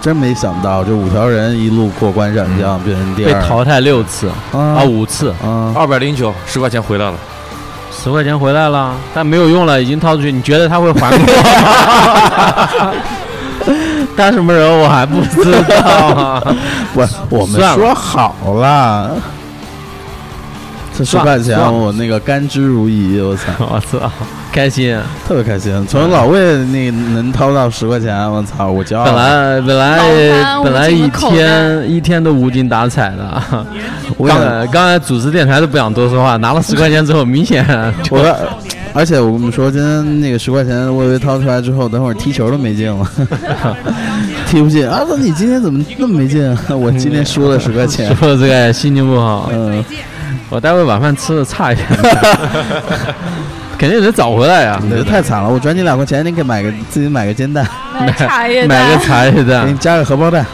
[0.01, 7.15] 真没想到，这五条人一路过关斩将，变成第二，被淘汰六次啊，五次啊，二百零九，十块钱回来了。
[7.93, 10.33] 十块钱回来了，但没有用了，已经掏出去。
[10.33, 12.95] 你觉得他会还给我？
[14.17, 16.43] 他什么人我还不知道啊！
[16.95, 19.11] 我我们说好了，
[21.01, 23.53] 这十块钱我那个甘之如饴，我操！
[23.59, 24.13] 我操，
[24.53, 24.95] 开心，
[25.27, 25.73] 特别开心。
[25.87, 29.05] 从老魏那能掏到十块钱，我操，我骄傲。
[29.07, 33.43] 本来本来本来一天一天都无精打采的，
[34.19, 37.65] 我刚才刚才主持电台都不想多说话，拿了十块钱之后，明显
[38.11, 38.37] 我，
[38.93, 43.11] 而且我跟你们说，今天那个十块钱我以为掏出来之后，等会儿踢球都没劲了，
[44.47, 44.87] 踢不进。
[44.87, 46.77] 啊，说你今天怎么那么没劲啊？
[46.77, 49.49] 我今天输了十块钱， 说这个心情不好。
[49.53, 49.83] 嗯，
[50.51, 51.87] 我待会晚饭吃的差一点，
[53.79, 54.81] 肯定得找回来呀。
[54.83, 57.65] 你这太惨了，我转你两块钱，你给买个自己买个煎蛋，
[57.99, 60.45] 买茶叶蛋买个茶叶 给蛋你，加个荷包蛋。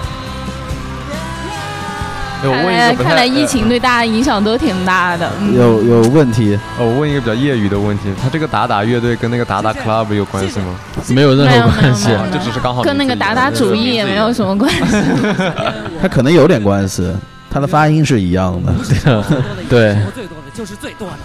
[2.43, 5.29] 哎我问一看来个看来疫情对大家影响都挺大的。
[5.41, 6.57] 嗯有有问题。
[6.79, 10.67] 哦我问一个比较业余的问题，他这个打打乐队跟那个打打 club 有关系吗？
[11.09, 12.11] 没有任何关系。
[12.31, 15.03] 就只是刚好跟那个打打主义也没有什么关系。
[16.01, 17.11] 他可能有点关系，
[17.51, 18.73] 他的发音是一样的。
[19.69, 21.19] 对，我 最多的就是最多的。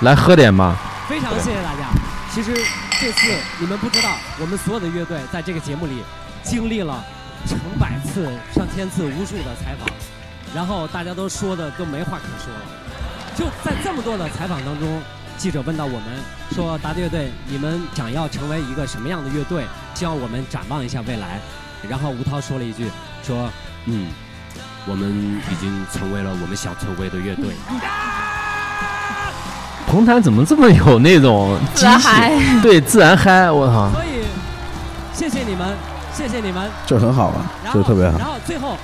[0.00, 0.76] 来喝点吧。
[1.08, 1.90] 非常谢谢大家。
[2.32, 2.52] 其实
[2.98, 6.02] 这次你们不知道，我们所有的乐队在这个节目里
[6.42, 7.04] 经历了
[7.46, 8.24] 成百次、
[8.54, 9.88] 上千次、无数的采访，
[10.54, 12.60] 然后大家都说的都没话可说了。
[13.36, 15.00] 就在这么多的采访当中，
[15.36, 16.02] 记者问到我们
[16.52, 19.64] 说：“达达乐队，你们想要成为一个什么样的乐队？
[19.94, 21.40] 希望我们展望一下未来。”
[21.88, 22.90] 然后吴涛说了一句
[23.22, 23.50] ：“说，
[23.86, 24.08] 嗯，
[24.86, 25.08] 我们
[25.50, 27.54] 已经成为了我们想成为的乐队。”
[29.86, 32.60] 红毯怎么这么有那种激自然嗨情？
[32.62, 33.90] 对，自然嗨，我操！
[33.92, 34.24] 所以，
[35.12, 35.76] 谢谢你们，
[36.14, 36.70] 谢谢你们。
[36.86, 38.26] 这很好啊，然后这特别好然。
[38.26, 38.78] 后最后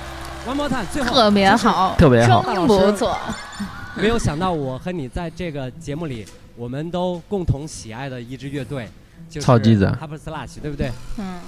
[0.47, 3.17] ，one more time，最后特别好特别好真不错。
[3.95, 6.23] 没有想到我和你在这个节目里，
[6.55, 8.87] 我们都共同喜爱的一支乐队，
[9.27, 10.91] 就是超级仔 h a p p e r Slash，对不对？
[11.17, 11.39] 嗯。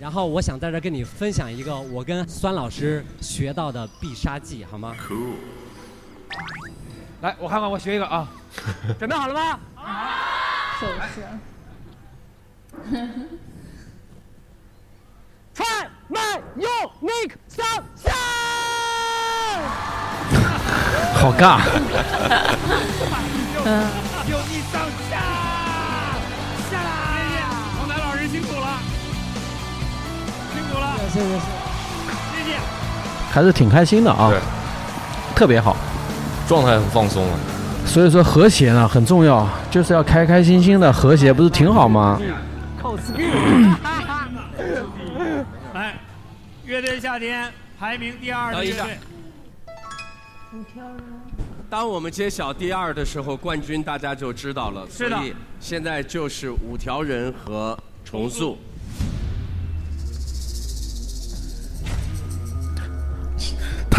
[0.00, 4.96] 然后我想在这跟你分享一个我跟酸老师学到的必杀技，好吗？
[7.20, 8.26] 来，我看看，我学一个啊，
[8.98, 9.60] 准备好了吗？
[10.80, 10.92] 就是。
[15.52, 15.68] 穿
[16.08, 16.66] 麦用
[17.02, 17.62] Nick 上
[17.94, 18.10] 下。
[21.20, 21.60] 好尬。
[31.12, 32.58] 谢谢谢谢谢。
[33.30, 34.38] 还是挺开心的啊，对
[35.34, 35.76] 特别好，
[36.48, 37.38] 状态很放松了。
[37.86, 42.20] 所以说和谐呢很重要，就是要开开心心的和谐，不是挺好吗？
[42.80, 43.74] 扣 speed。
[45.74, 45.94] 来，
[46.64, 48.98] 乐队夏天排名第二的等一下乐队。
[51.68, 54.86] 当我们揭晓第二的时候，冠军大家就知道了。
[54.90, 58.58] 是的所以现在就是五条人和重塑。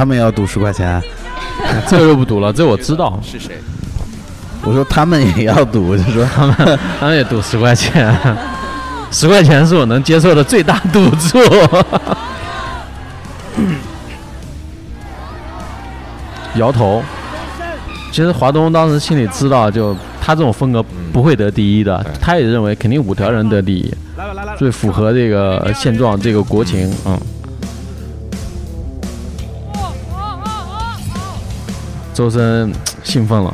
[0.02, 0.99] 他们也要赌十块钱，
[1.88, 3.20] 这个就不赌了，这我知道。
[3.22, 3.56] 是谁？
[4.64, 8.12] 我说他们也要赌，就说他们他们也赌十块钱，
[9.12, 11.38] 十块钱是我能接受的最大赌注。
[16.56, 17.04] 摇头。
[18.12, 20.84] 其实华东当时心里知道，就他这种风格
[21.14, 23.93] 不会得第一的，他也认为肯定五条人得第一，
[24.58, 27.20] 最符合这个现状，这个国情，嗯。
[32.14, 32.72] 周深
[33.03, 33.53] 兴奋了，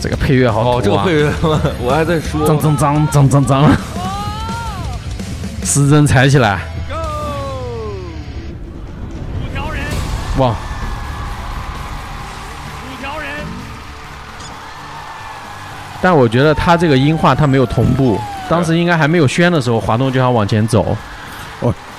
[0.00, 0.74] 这个配乐好土啊！
[0.76, 1.30] 哦，这个配乐
[1.84, 3.70] 我还在说，脏脏脏脏脏脏，
[5.62, 6.60] 时针踩起来，
[10.38, 10.54] 哇！
[16.00, 20.96] 但我觉得他这个音画他没有同步，当时应该还没有宣的时候，华东就想往前走。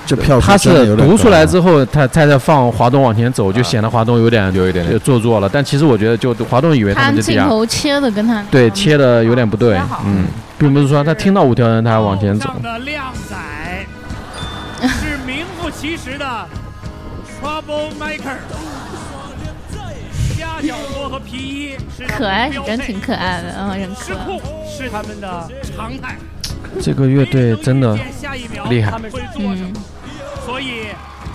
[0.08, 5.48] 哦，这票他是读出来之后，他他在放华东往前走，就显得华东有点有一点做作了。
[5.48, 10.24] 但其实我觉得，就华东以为他他们是第二，镜头切的跟他对切的有点不对，嗯，
[10.56, 12.48] 并不是说他听到五条人他要往前走。
[12.62, 13.36] 的靓仔
[14.88, 16.24] 是名副其实的
[17.42, 18.38] Trouble Maker，
[20.36, 24.40] 虾饺多和皮衣是可爱是真挺可爱的，嗯，人可爱。
[24.74, 26.16] 是他们的常态。
[26.80, 27.98] 这个乐队真的
[28.68, 29.70] 厉害他，们会做什么？
[30.48, 30.86] 所以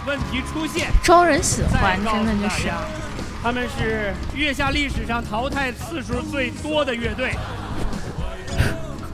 [0.08, 2.66] 问题出现，招人喜欢，真的就是。
[2.66, 2.78] 大家
[3.44, 7.32] 他们是月下历史上淘汰次数最多的乐队。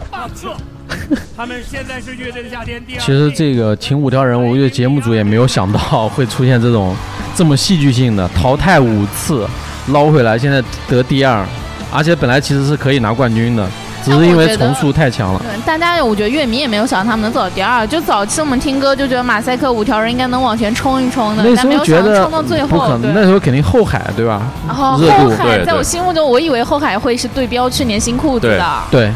[1.35, 2.99] 他们现在是乐队的夏天第二。
[3.01, 6.95] 其实这个请五条人，我觉得节目组也没有想到会出现这种
[7.35, 9.45] 这么戏剧性的淘汰五次
[9.89, 11.45] 捞回来，现在得第二，
[11.91, 13.67] 而且本来其实是可以拿冠军的，
[14.03, 15.39] 只是因为重塑太强了。
[15.39, 17.85] 对，大家我觉得乐迷也没有想到他们能走到第二。
[17.85, 24.41] 就早期我们听歌就觉得马赛克五条人应该能往前冲一冲的，那但没有时候觉得想到冲到最不可能，那时候肯定后海对吧？
[24.67, 29.11] 然后后海在我心目中，我以为后海会是对标去年新裤子的，对，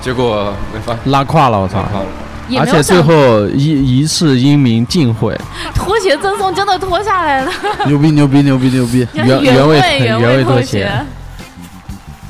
[0.00, 1.84] 结果没发拉胯了，我操！
[2.60, 5.36] 而且最后一一世英名尽毁，
[5.74, 7.50] 拖鞋赠送真的脱下来了，
[7.86, 9.04] 牛逼牛逼牛逼牛逼！
[9.14, 10.88] 原原原味味原原味拖拖鞋。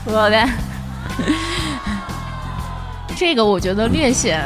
[0.07, 0.39] 我的，
[3.17, 4.39] 这个我觉得略显，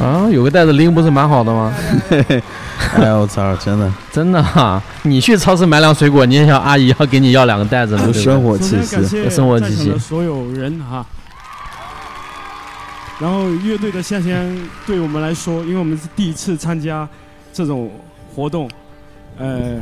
[0.00, 1.72] 嗯，啊，有个袋子拎不是蛮好的吗？
[2.98, 8.02] 哎呀，我操，真的真的哈、你去超市买两水果，你也想阿姨要给你要两个袋子呢？
[8.06, 9.96] 有生活气首先感谢有生活气息。
[9.98, 11.06] 所有人哈。
[13.20, 17.08] 然后乐队的夏天对我们来说，因为我们是第一次参加
[17.52, 17.88] 这种
[18.34, 18.68] 活动，
[19.38, 19.80] 呃，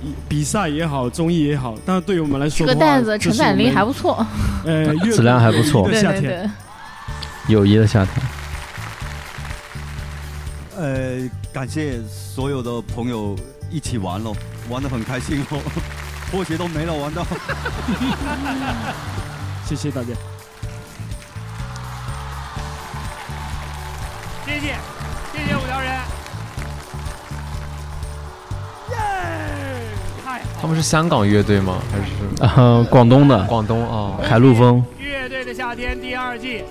[0.00, 4.26] 比比赛也好，综艺也好，但是对于我们来说这，个袋子承载力还不错。
[4.64, 6.50] 呃， 质量还不错夏天对对对。
[7.48, 8.14] 友谊的夏天。
[10.76, 13.36] 呃，感谢所有的朋友
[13.70, 14.34] 一起玩喽，
[14.68, 15.60] 玩的很开心哦，
[16.30, 17.26] 拖鞋都没了，玩到。
[19.66, 20.08] 谢谢大家。
[24.44, 24.74] 谢谢，
[25.32, 26.21] 谢谢五条人。
[30.62, 31.74] 他们是香港乐队吗？
[31.90, 34.80] 还是呃，广东的，广东哦，海陆风。
[34.96, 36.62] 乐队的夏天第二季，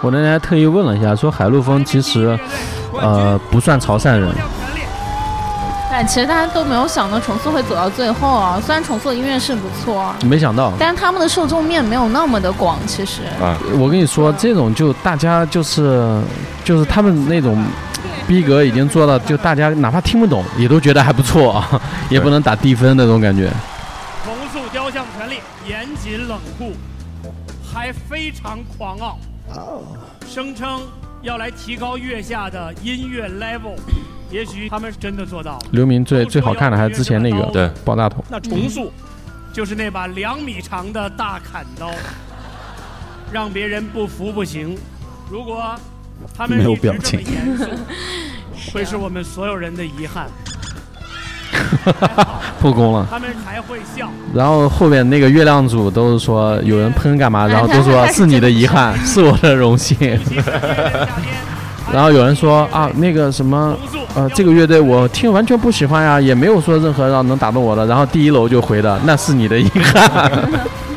[0.00, 2.38] 我那天还特意问了一下，说海陆风其实，
[2.92, 4.28] 呃，不算潮汕人，
[5.90, 8.62] 但其实大家都没有想到重塑会走到最后啊。
[8.64, 10.72] 虽然重塑的音乐是不错，没想到。
[10.78, 12.78] 但是他们的受众面没有那么的广。
[12.86, 16.22] 其实，啊，我跟你说，这种就大家就是
[16.62, 17.60] 就是他们那种
[18.28, 23.50] 逼格已经做到，就大家哪怕听不懂，也都觉得还不错啊，也不能打低分那种感觉。
[24.22, 26.74] 重塑雕像权力，严谨冷酷，
[27.64, 29.18] 还非常狂傲，
[30.26, 30.82] 声称
[31.22, 33.76] 要来提高月下的音乐 level。
[34.30, 35.60] 也许他们是真的做到了。
[35.70, 38.92] 刘明最最好看的还是之前那个对爆大头，那重塑
[39.54, 41.90] 就是那把两米长的大砍刀，
[43.32, 44.76] 让别人不服不行。
[45.30, 45.74] 如果
[46.36, 47.20] 他们没有表情，
[48.72, 50.26] 会是我们所有人的遗憾。
[52.60, 53.06] 破功了。
[53.10, 54.08] 他们还会笑。
[54.34, 59.96] 然后后面那个月亮组都是说有人喷干嘛，然后都说是你的遗憾，是我的荣幸。
[61.90, 63.74] 然后有人说啊，那个什么，
[64.14, 67.86] 呃，这个乐队我听完全不喜欢呀，也没有说任何让能打动我的。
[67.86, 70.30] 然后第一楼就回的，那是你的遗憾。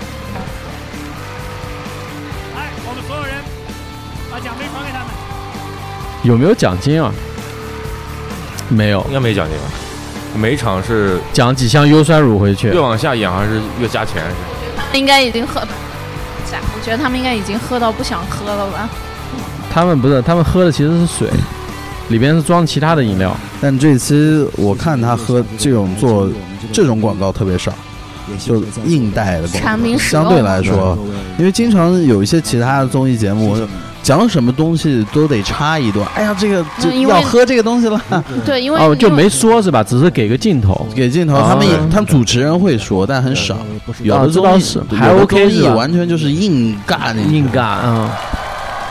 [6.24, 7.12] 有没有奖金啊？
[8.70, 9.64] 没有，应该没奖金吧？
[10.36, 12.80] 每场是奖几箱优酸乳回去越。
[12.80, 14.24] 往下演还是越加钱？
[14.94, 18.90] 应该已经喝，我觉得他们应该已经喝到不想喝了吧。
[19.74, 21.30] 他们不是，他们喝的其实是水，
[22.10, 23.36] 里边是装其他的饮料。
[23.60, 26.30] 但这期我看他喝这种做
[26.72, 27.74] 这种广告特别少，
[28.40, 29.98] 就硬带的广告。
[29.98, 30.98] 相对来说，
[31.38, 33.56] 因为经常有一些其他的综艺节目，
[34.04, 36.08] 讲什么东西都得插一段。
[36.16, 38.02] 哎呀，这个这嗯因为要喝这个东西了。
[38.46, 39.84] 对，因为哦，就没说是吧？
[39.84, 43.58] 只是给个镜头，给镜头，他们也他们主持人会说，但很少。
[44.02, 48.10] 有啊的综艺这倒是还 OK 完全就是硬尬那硬尬，嗯，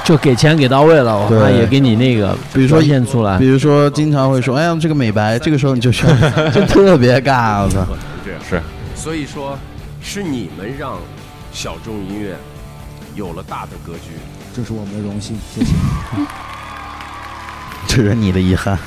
[0.04, 3.46] 就给钱给到位了，我对看也给你那个，比如说演出来比。
[3.46, 6.12] 如说经常会说，哎呀，这个美白，这个时候你就需要，
[6.50, 7.86] 就特别尬，我操。
[8.48, 8.60] 是，
[8.94, 9.58] 所以说，
[10.02, 10.98] 是你们让
[11.52, 12.36] 小众音乐
[13.14, 14.10] 有了大的格局。
[14.54, 15.72] 这是我们的荣幸，谢谢。
[17.88, 18.78] 这是你的遗憾。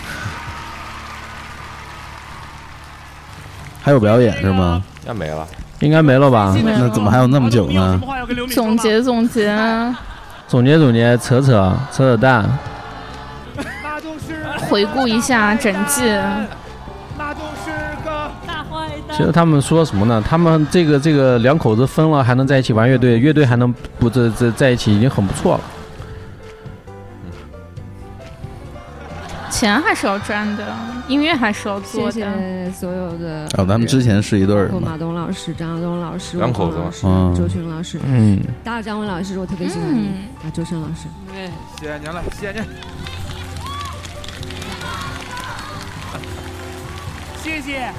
[3.82, 4.82] 还有表演是吗？
[5.06, 5.46] 要没了，
[5.80, 6.56] 应该没了吧？
[6.64, 8.00] 那怎么还有那么久呢？
[8.50, 10.00] 总结总结啊，
[10.48, 12.46] 总结总结，扯扯扯扯淡。
[14.70, 16.02] 回顾一下整季。
[19.16, 20.22] 其实他们说什么呢？
[20.28, 25.64] 他们这个这个两口子分了还能在一起玩乐队，乐队还能不这这在一起已经很不错了。
[29.52, 30.76] 钱还是要赚的，
[31.08, 32.12] 音乐还是要做的。
[32.12, 40.08] 谢谢所有的哦，咱们之前是一对儿包括嘛马东老师、张亚东老师、两口子老师嗯周群老师，嗯大张伟老师，我特别喜欢你
[40.44, 41.08] 啊，周深老师。
[41.36, 42.64] 哎，谢谢您了，谢谢您。
[47.44, 47.92] 谢谢，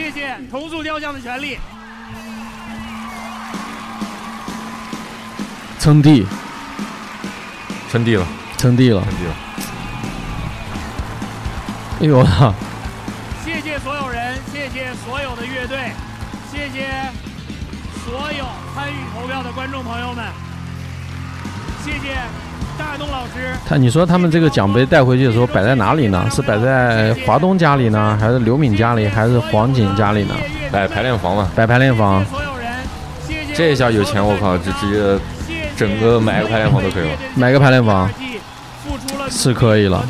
[0.00, 1.58] 谢谢重塑雕像的权利。
[5.78, 6.26] 称帝，
[7.90, 8.26] 称帝了，
[8.56, 9.34] 称帝了，称帝了。
[12.00, 12.54] 哎呦我操！
[13.44, 15.92] 谢谢所有人，谢谢所有的乐队，
[16.50, 16.88] 谢谢
[18.02, 20.24] 所有参与投票的观众朋友们，
[21.84, 22.49] 谢谢。
[23.66, 26.26] 他你说他们这个奖杯带回去的时候摆在哪里呢？
[26.30, 30.34] 是摆在华东家里呢，还是刘敏家里，还是黄锦家里呢？
[30.72, 32.24] 摆排练房嘛，摆排练房。
[33.54, 35.22] 这一下有钱，我靠，这直接
[35.76, 37.16] 整个买个排练房都可以了。
[37.34, 38.10] 买个排练房
[39.28, 40.04] 是可以了。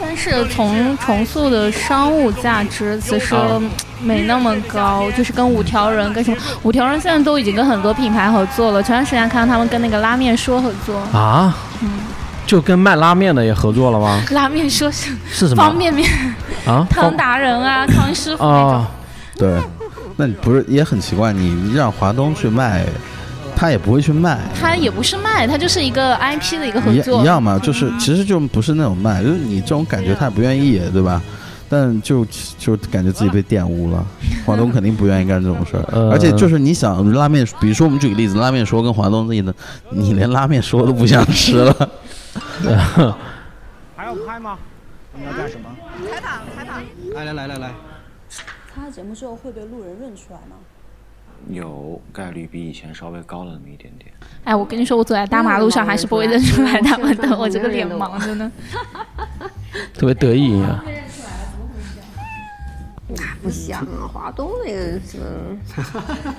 [0.00, 3.60] 但是从重塑的商务价值其实啊
[4.04, 11.56] 没那么高，就是跟五条人跟什么五条人现在都已经跟很多品牌合作了，前段时间看到他们跟那个拉面说合作，啊？
[11.82, 11.90] 嗯，
[12.46, 14.22] 就跟卖拉面的也合作了吗？
[14.30, 16.08] 拉面说是是什么方便面
[16.66, 16.86] 啊？
[16.90, 18.70] 汤达人啊，汤师傅那种。
[18.72, 18.90] 啊，
[19.36, 19.58] 对，
[20.16, 21.32] 那你不是也很奇怪？
[21.32, 22.84] 你让华东去卖，
[23.56, 31.20] 他也不会去卖，他也不是卖，他就是一个 IP 的一个合一作，一样嘛，就是其实就不是那种卖，就是你这种感觉他也不愿意，对吧？
[31.68, 32.24] 但就
[32.58, 34.04] 就感觉自己被玷污了，
[34.46, 36.10] 华东肯定不愿意干这种事儿，呃。
[36.10, 39.54] 而且就是你想拉面，比如说我们举个例子，拉面说跟华东自己的，
[39.90, 41.90] 你连拉面说都不想吃了，
[43.96, 44.58] 还要拍吗？
[45.16, 45.68] 你要干什么？
[46.10, 46.82] 采访采访。
[47.14, 47.70] 来来来来来，
[48.74, 50.56] 参加节目之后会被路人认出来吗？
[51.50, 54.10] 有概率比以前稍微高了那么一点点。
[54.44, 58.50] 哎，我跟你说，我走在大马路上还是不会认出来他们的，我这个脸盲真的。
[59.92, 60.82] 特别得意啊！
[63.06, 65.24] 那不像啊，华东那个什么，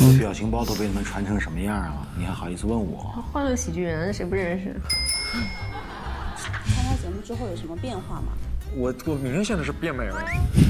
[0.00, 2.06] 我的表情包都被你们传成什么样了？
[2.16, 3.12] 你还好意思问我？
[3.32, 4.74] 欢乐喜剧人谁不认识？
[6.66, 8.28] 参加节目之后有什么变化吗？
[8.76, 10.22] 我我明显的是变美了。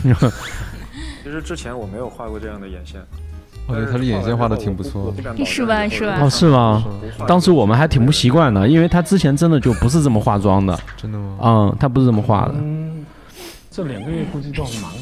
[1.22, 3.00] 其实之前我没有画过这样的眼线。
[3.66, 5.44] 我觉得他的眼线画的挺不错的。
[5.44, 5.88] 是吧？
[5.88, 6.18] 是吧？
[6.20, 6.84] 哦，是吗？
[7.26, 10.78] 当时我们还挺不习惯的，因为他之前真的就不是这么化妆的。
[10.98, 11.38] 真的吗？
[11.42, 12.54] 嗯，他不是这么画的。
[12.56, 13.06] 嗯，
[13.74, 14.92] 这两个月估计都很忙。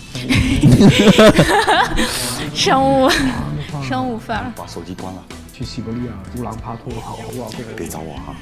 [2.56, 3.10] 商务，
[3.86, 4.50] 商务范儿。
[4.56, 7.50] 把手机关了，去西伯利亚乌狼爬脱好不好？
[7.76, 8.34] 别找我哈。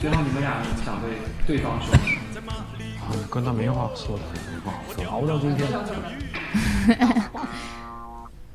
[0.00, 1.10] 最后你们俩想对
[1.48, 1.92] 对方说
[2.32, 2.52] 什么？
[2.52, 4.22] 啊，跟他没话说的，
[4.52, 5.66] 没话说，熬到今天。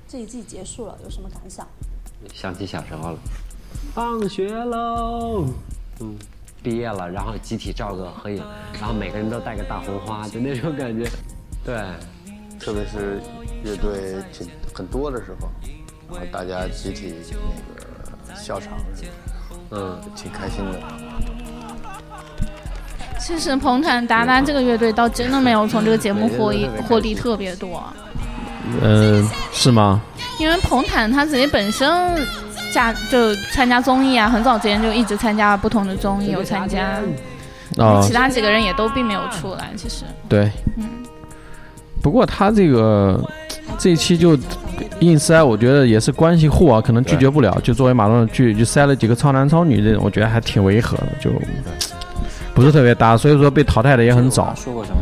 [0.07, 1.67] 这一季结束了，有什么感想？
[2.33, 3.17] 想起小时候了，
[3.93, 5.45] 放学喽，
[5.99, 6.15] 嗯，
[6.61, 8.43] 毕业了，然后集体照个合影，
[8.73, 11.09] 然后每个人都带个大红花，就那种感觉，
[11.65, 11.75] 对，
[12.59, 13.21] 特别是
[13.63, 15.49] 乐队挺很多的时候，
[16.11, 18.73] 然后大家集体那个笑场
[19.71, 20.79] 嗯，挺开心的。
[23.19, 27.83] 其实彭坦达达这个乐队倒真的没有从这个节目获益获利特别多，
[28.81, 30.01] 呃，是吗？
[30.39, 31.89] 因为彭坦他自己本身
[32.73, 36.99] 加就参加综艺啊，很早之前就一直参加不同的综艺，有参加，
[37.77, 39.69] 哦其他几个人也都并没有出来。
[39.75, 40.87] 其实，对，嗯，
[42.01, 43.23] 不过他这个
[43.77, 44.37] 这一期就
[44.99, 51.31] 硬塞，我觉得也是关系户啊，可能拒绝不了，就作为马东的剧，就塞了几个超男超女这种，我觉得还挺违和的，就
[52.53, 54.53] 不是特别搭，所以说被淘汰的也很早。
[54.55, 54.97] 说过什么？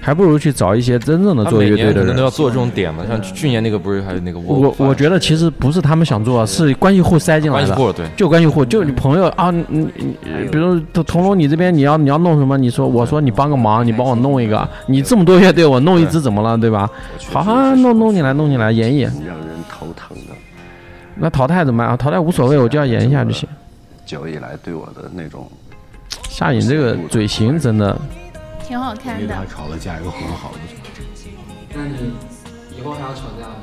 [0.00, 2.22] 还不如去找一些真正的做乐队的人都。
[2.22, 7.68] 要做这种点嘛，像去年那个不是还有那个我我觉得其实不是他们想做，是关系户塞进来的。
[7.68, 10.16] 关系户对就关系户，就你朋友啊，你你你，
[10.50, 12.56] 比如童童龙，你这边你要你要弄什么？
[12.56, 14.68] 你说我说你帮个忙，你帮我弄一个。
[14.86, 16.90] 你这么多乐队，我弄一支怎么了，对吧？
[17.30, 19.10] 好啊，弄弄进来，弄进来演一演。
[19.26, 20.34] 让人头疼的。
[21.16, 21.96] 那淘汰怎么办啊？
[21.96, 23.48] 淘汰无所谓，我就要演一下就行。
[24.06, 25.46] 久以来对我的那种
[26.28, 27.96] 夏颖这个嘴型真的，
[28.70, 29.46] 挺好看的。
[29.48, 30.58] 吵了架一个很好的。
[31.74, 32.14] 那你
[32.78, 33.56] 以后还要吵架吗？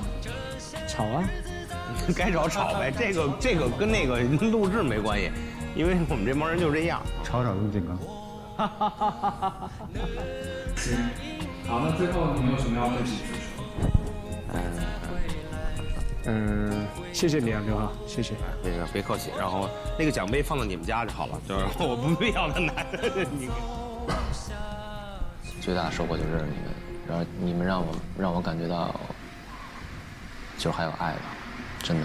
[0.86, 1.24] 吵啊！
[2.14, 4.20] 该吵吵呗， 这个这个跟那个
[4.52, 5.32] 录制没关系，
[5.78, 7.02] 因为我们这帮人就这样。
[7.24, 7.98] 吵吵入金刚。
[10.76, 10.98] 行，
[11.66, 13.64] 好，那最后你有什么要对彼此说？
[16.26, 18.34] 嗯，谢谢你啊，刘浩，谢谢。
[18.62, 23.48] 那个别客气，然后那个奖杯放到你们家就好了，就是我不必要的拿着你。
[25.68, 26.48] 最大的收获就是你们，
[27.10, 28.98] 然后你们让我让我感觉到，
[30.58, 31.20] 就是还有爱吧，
[31.84, 32.04] 真的。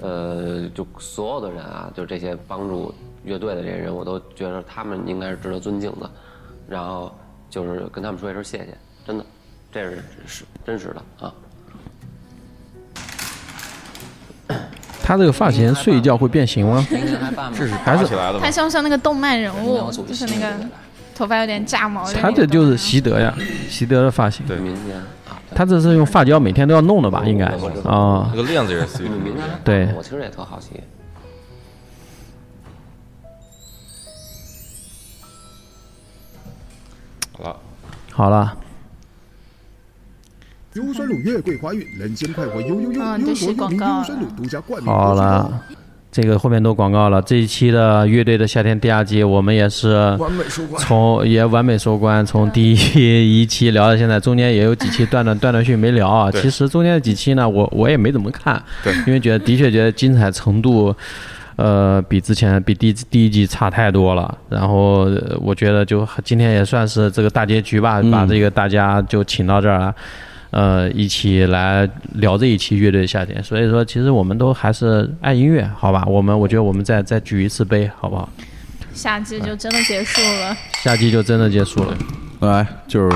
[0.00, 2.92] 呃，就所有的人啊，就这些帮助
[3.22, 6.10] 乐队的这些人，我都觉得他们应该是值得尊敬的。
[6.68, 7.16] 然后
[7.48, 8.76] 就是跟他们说一声谢谢，
[9.06, 9.24] 真的，
[9.70, 11.32] 这是是真实的啊。
[15.00, 16.84] 他这个发型睡一觉会变形吗？
[16.90, 16.96] 这
[17.68, 18.04] 是还是
[18.40, 19.92] 他像不像那个动漫人物？
[19.92, 20.68] 就是那个
[21.16, 22.04] 头发有点炸毛。
[22.12, 23.34] 他这就是习德呀，
[23.70, 24.46] 习德的发型。
[24.46, 24.58] 对，
[25.54, 27.22] 他这是用发胶每天都要弄的吧？
[27.24, 28.30] 应该啊。
[28.30, 29.08] 那个链子也是。
[29.64, 29.88] 对。
[29.96, 30.80] 我其实也特好奇。
[37.32, 37.56] 好了。
[38.12, 38.56] 好了。
[40.74, 45.62] 优酸乳月桂花韵，人间快活悠悠悠，嗯优这是广告国民优酸乳独家冠名好了，
[46.16, 47.20] 这个后面都广告了。
[47.20, 50.18] 这一期的乐队的夏天第二季，我们也是
[50.78, 56.32] 从也完美收官，从第一一期聊到现在，中间也有几期断断断断续没聊啊。
[56.32, 60.96] 其实中间的几期呢，我我也没怎么看，对，因为觉得的确觉得精彩程度。
[61.56, 64.38] 呃，比之前比第第一季差太多了。
[64.48, 69.94] 然后呃我觉得就今天也算是这个大结局吧，嗯把这个大家就请到这儿了。
[70.56, 76.02] 呃，一起来聊这一期乐队的夏天，所以说其实我们都还是爱音乐，好吧？
[76.06, 78.26] 我们我觉得我们再再举一次杯，好不好？
[78.94, 80.56] 夏季就真的结束了。
[80.82, 81.94] 夏季就真的结束了。
[82.40, 83.14] 来，就是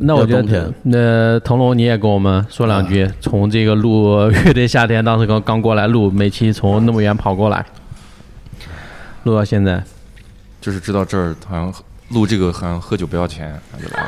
[0.00, 7.64] 那我觉得那腾龙你也跟我们说两句，从这个录乐队夏天，当时刚刚过来录，每期从那么远跑过来，
[9.22, 9.82] 录到现在，
[10.60, 11.72] 就是知道这儿好像
[12.10, 14.02] 录这个好像喝酒不要钱，然后就来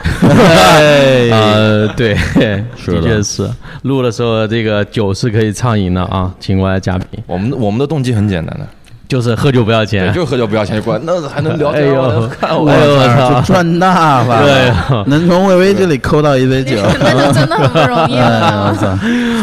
[1.30, 1.36] 了。
[1.36, 3.48] 呃， 对， 的的确是。
[3.82, 7.07] 录的时候，这个酒是可以畅饮的啊，请过来嘉宾。
[7.26, 8.66] 我们我们的动机很简单的，
[9.07, 12.09] 就是喝酒不要钱，就是喝酒不要钱就过来，那还能聊天，哎呦。
[12.09, 13.40] 能看我，哎呦我操。
[13.40, 18.98] 就赚大发了，能从魏巍这里抠到一杯酒，那就真的很不容易了哎我操！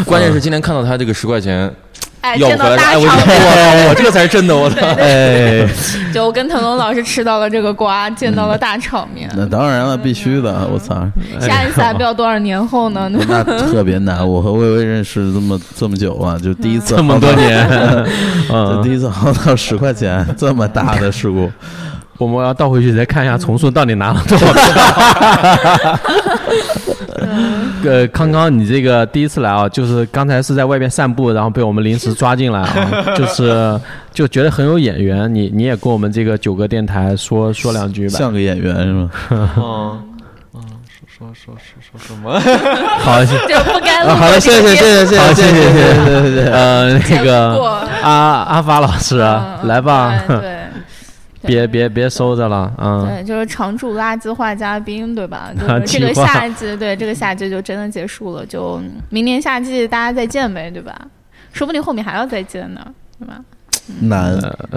[0.05, 1.71] 关键是今天看到他这个十块钱
[2.27, 4.85] 哎要不回来，见到大哎，我场面我我这个才是真的，我操！
[4.97, 5.65] 哎，
[6.13, 9.29] 就我跟腾龙老师吃到了这个瓜，见到了大场面。
[9.35, 10.95] 那当然了，必须的，我操！
[11.39, 13.09] 下一次还不要多少年后呢？
[13.11, 17.67] 那 特别难，我和薇薇认识这么这么久啊，就第一次这么多年
[18.83, 21.49] 第一次薅到十块钱，这么大的事故，
[22.17, 24.63] 我们要倒回去再看一下重塑到底拿了多少票。
[27.83, 33.79] 呃，康康，你这个第一次来啊，就是刚才是在外面散步，然后被我们临时抓进来啊， 就是
[34.13, 35.33] 就觉得很有眼缘。
[35.33, 39.11] 你你也跟我们这个九哥电台说说两句吧，像个演员是吗？
[39.57, 40.03] 嗯。
[40.53, 40.59] 啊，
[41.07, 42.39] 说说说说说什么？
[42.99, 43.37] 好，行。
[44.07, 45.17] 啊，好了，谢谢谢谢谢谢。
[45.17, 46.49] 啊，谢谢谢谢谢谢。
[46.51, 47.57] 呃，那个，
[48.01, 49.17] 阿阿发老师，
[49.63, 50.19] 来吧。
[50.27, 50.56] 对。
[51.47, 55.51] 别别别收着了，嗯，对，就是常驻垃圾话嘉宾，对吧？
[55.67, 58.79] 啊 就是这个夏季，对这个夏季就真的结束了，就
[59.09, 60.93] 明年夏季大家再见呗，对吧？
[61.53, 62.81] 说不定后面还要再见呢，
[63.17, 63.35] 对吧？
[64.01, 64.37] 难，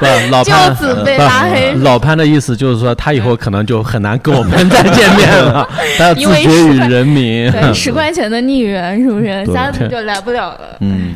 [0.00, 5.68] 不，老潘 就此被拉黑老潘的意思就是说，他以后可能就很难跟我们再见面了，
[5.98, 7.52] 他要自因为绝于人民。
[7.52, 9.26] 对，十块钱的逆缘是不是？
[9.44, 10.76] 对下次就来不了了。
[10.80, 11.14] 嗯，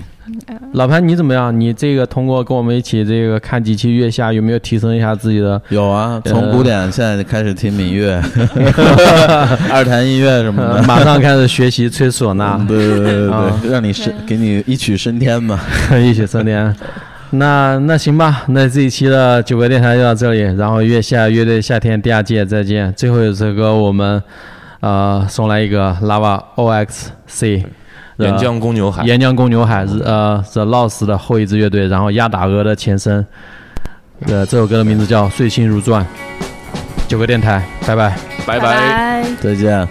[0.72, 1.59] 老潘你怎么样？
[1.59, 5.61] 你这个通过跟我们一起这个看几期月下，有没有提升一下自己的？
[5.68, 8.14] 有啊，从古典现在就开始听民乐、
[9.70, 15.61] 二弹音乐什么的， 呃马上开始学习吹唢呐，对对对对啊 对，让你升给你一曲升天嘛。
[16.03, 16.75] 一曲升天。
[17.31, 22.93] 那那行吧，那这一期的九个电台就到这里，然后月下乐队夏天第二届再见。
[22.95, 24.22] 最后一首歌我们
[24.81, 27.64] 呃，送来一个 Lava OXC。
[28.19, 33.27] 岩浆公牛海，岩浆公牛海是呃 The Lost 的后一支乐队，然后鸭打鹅的前身。
[34.27, 36.03] 呃，这首歌的名字叫《碎心如钻》。
[37.09, 39.87] 九个电台，拜拜，拜拜，再见。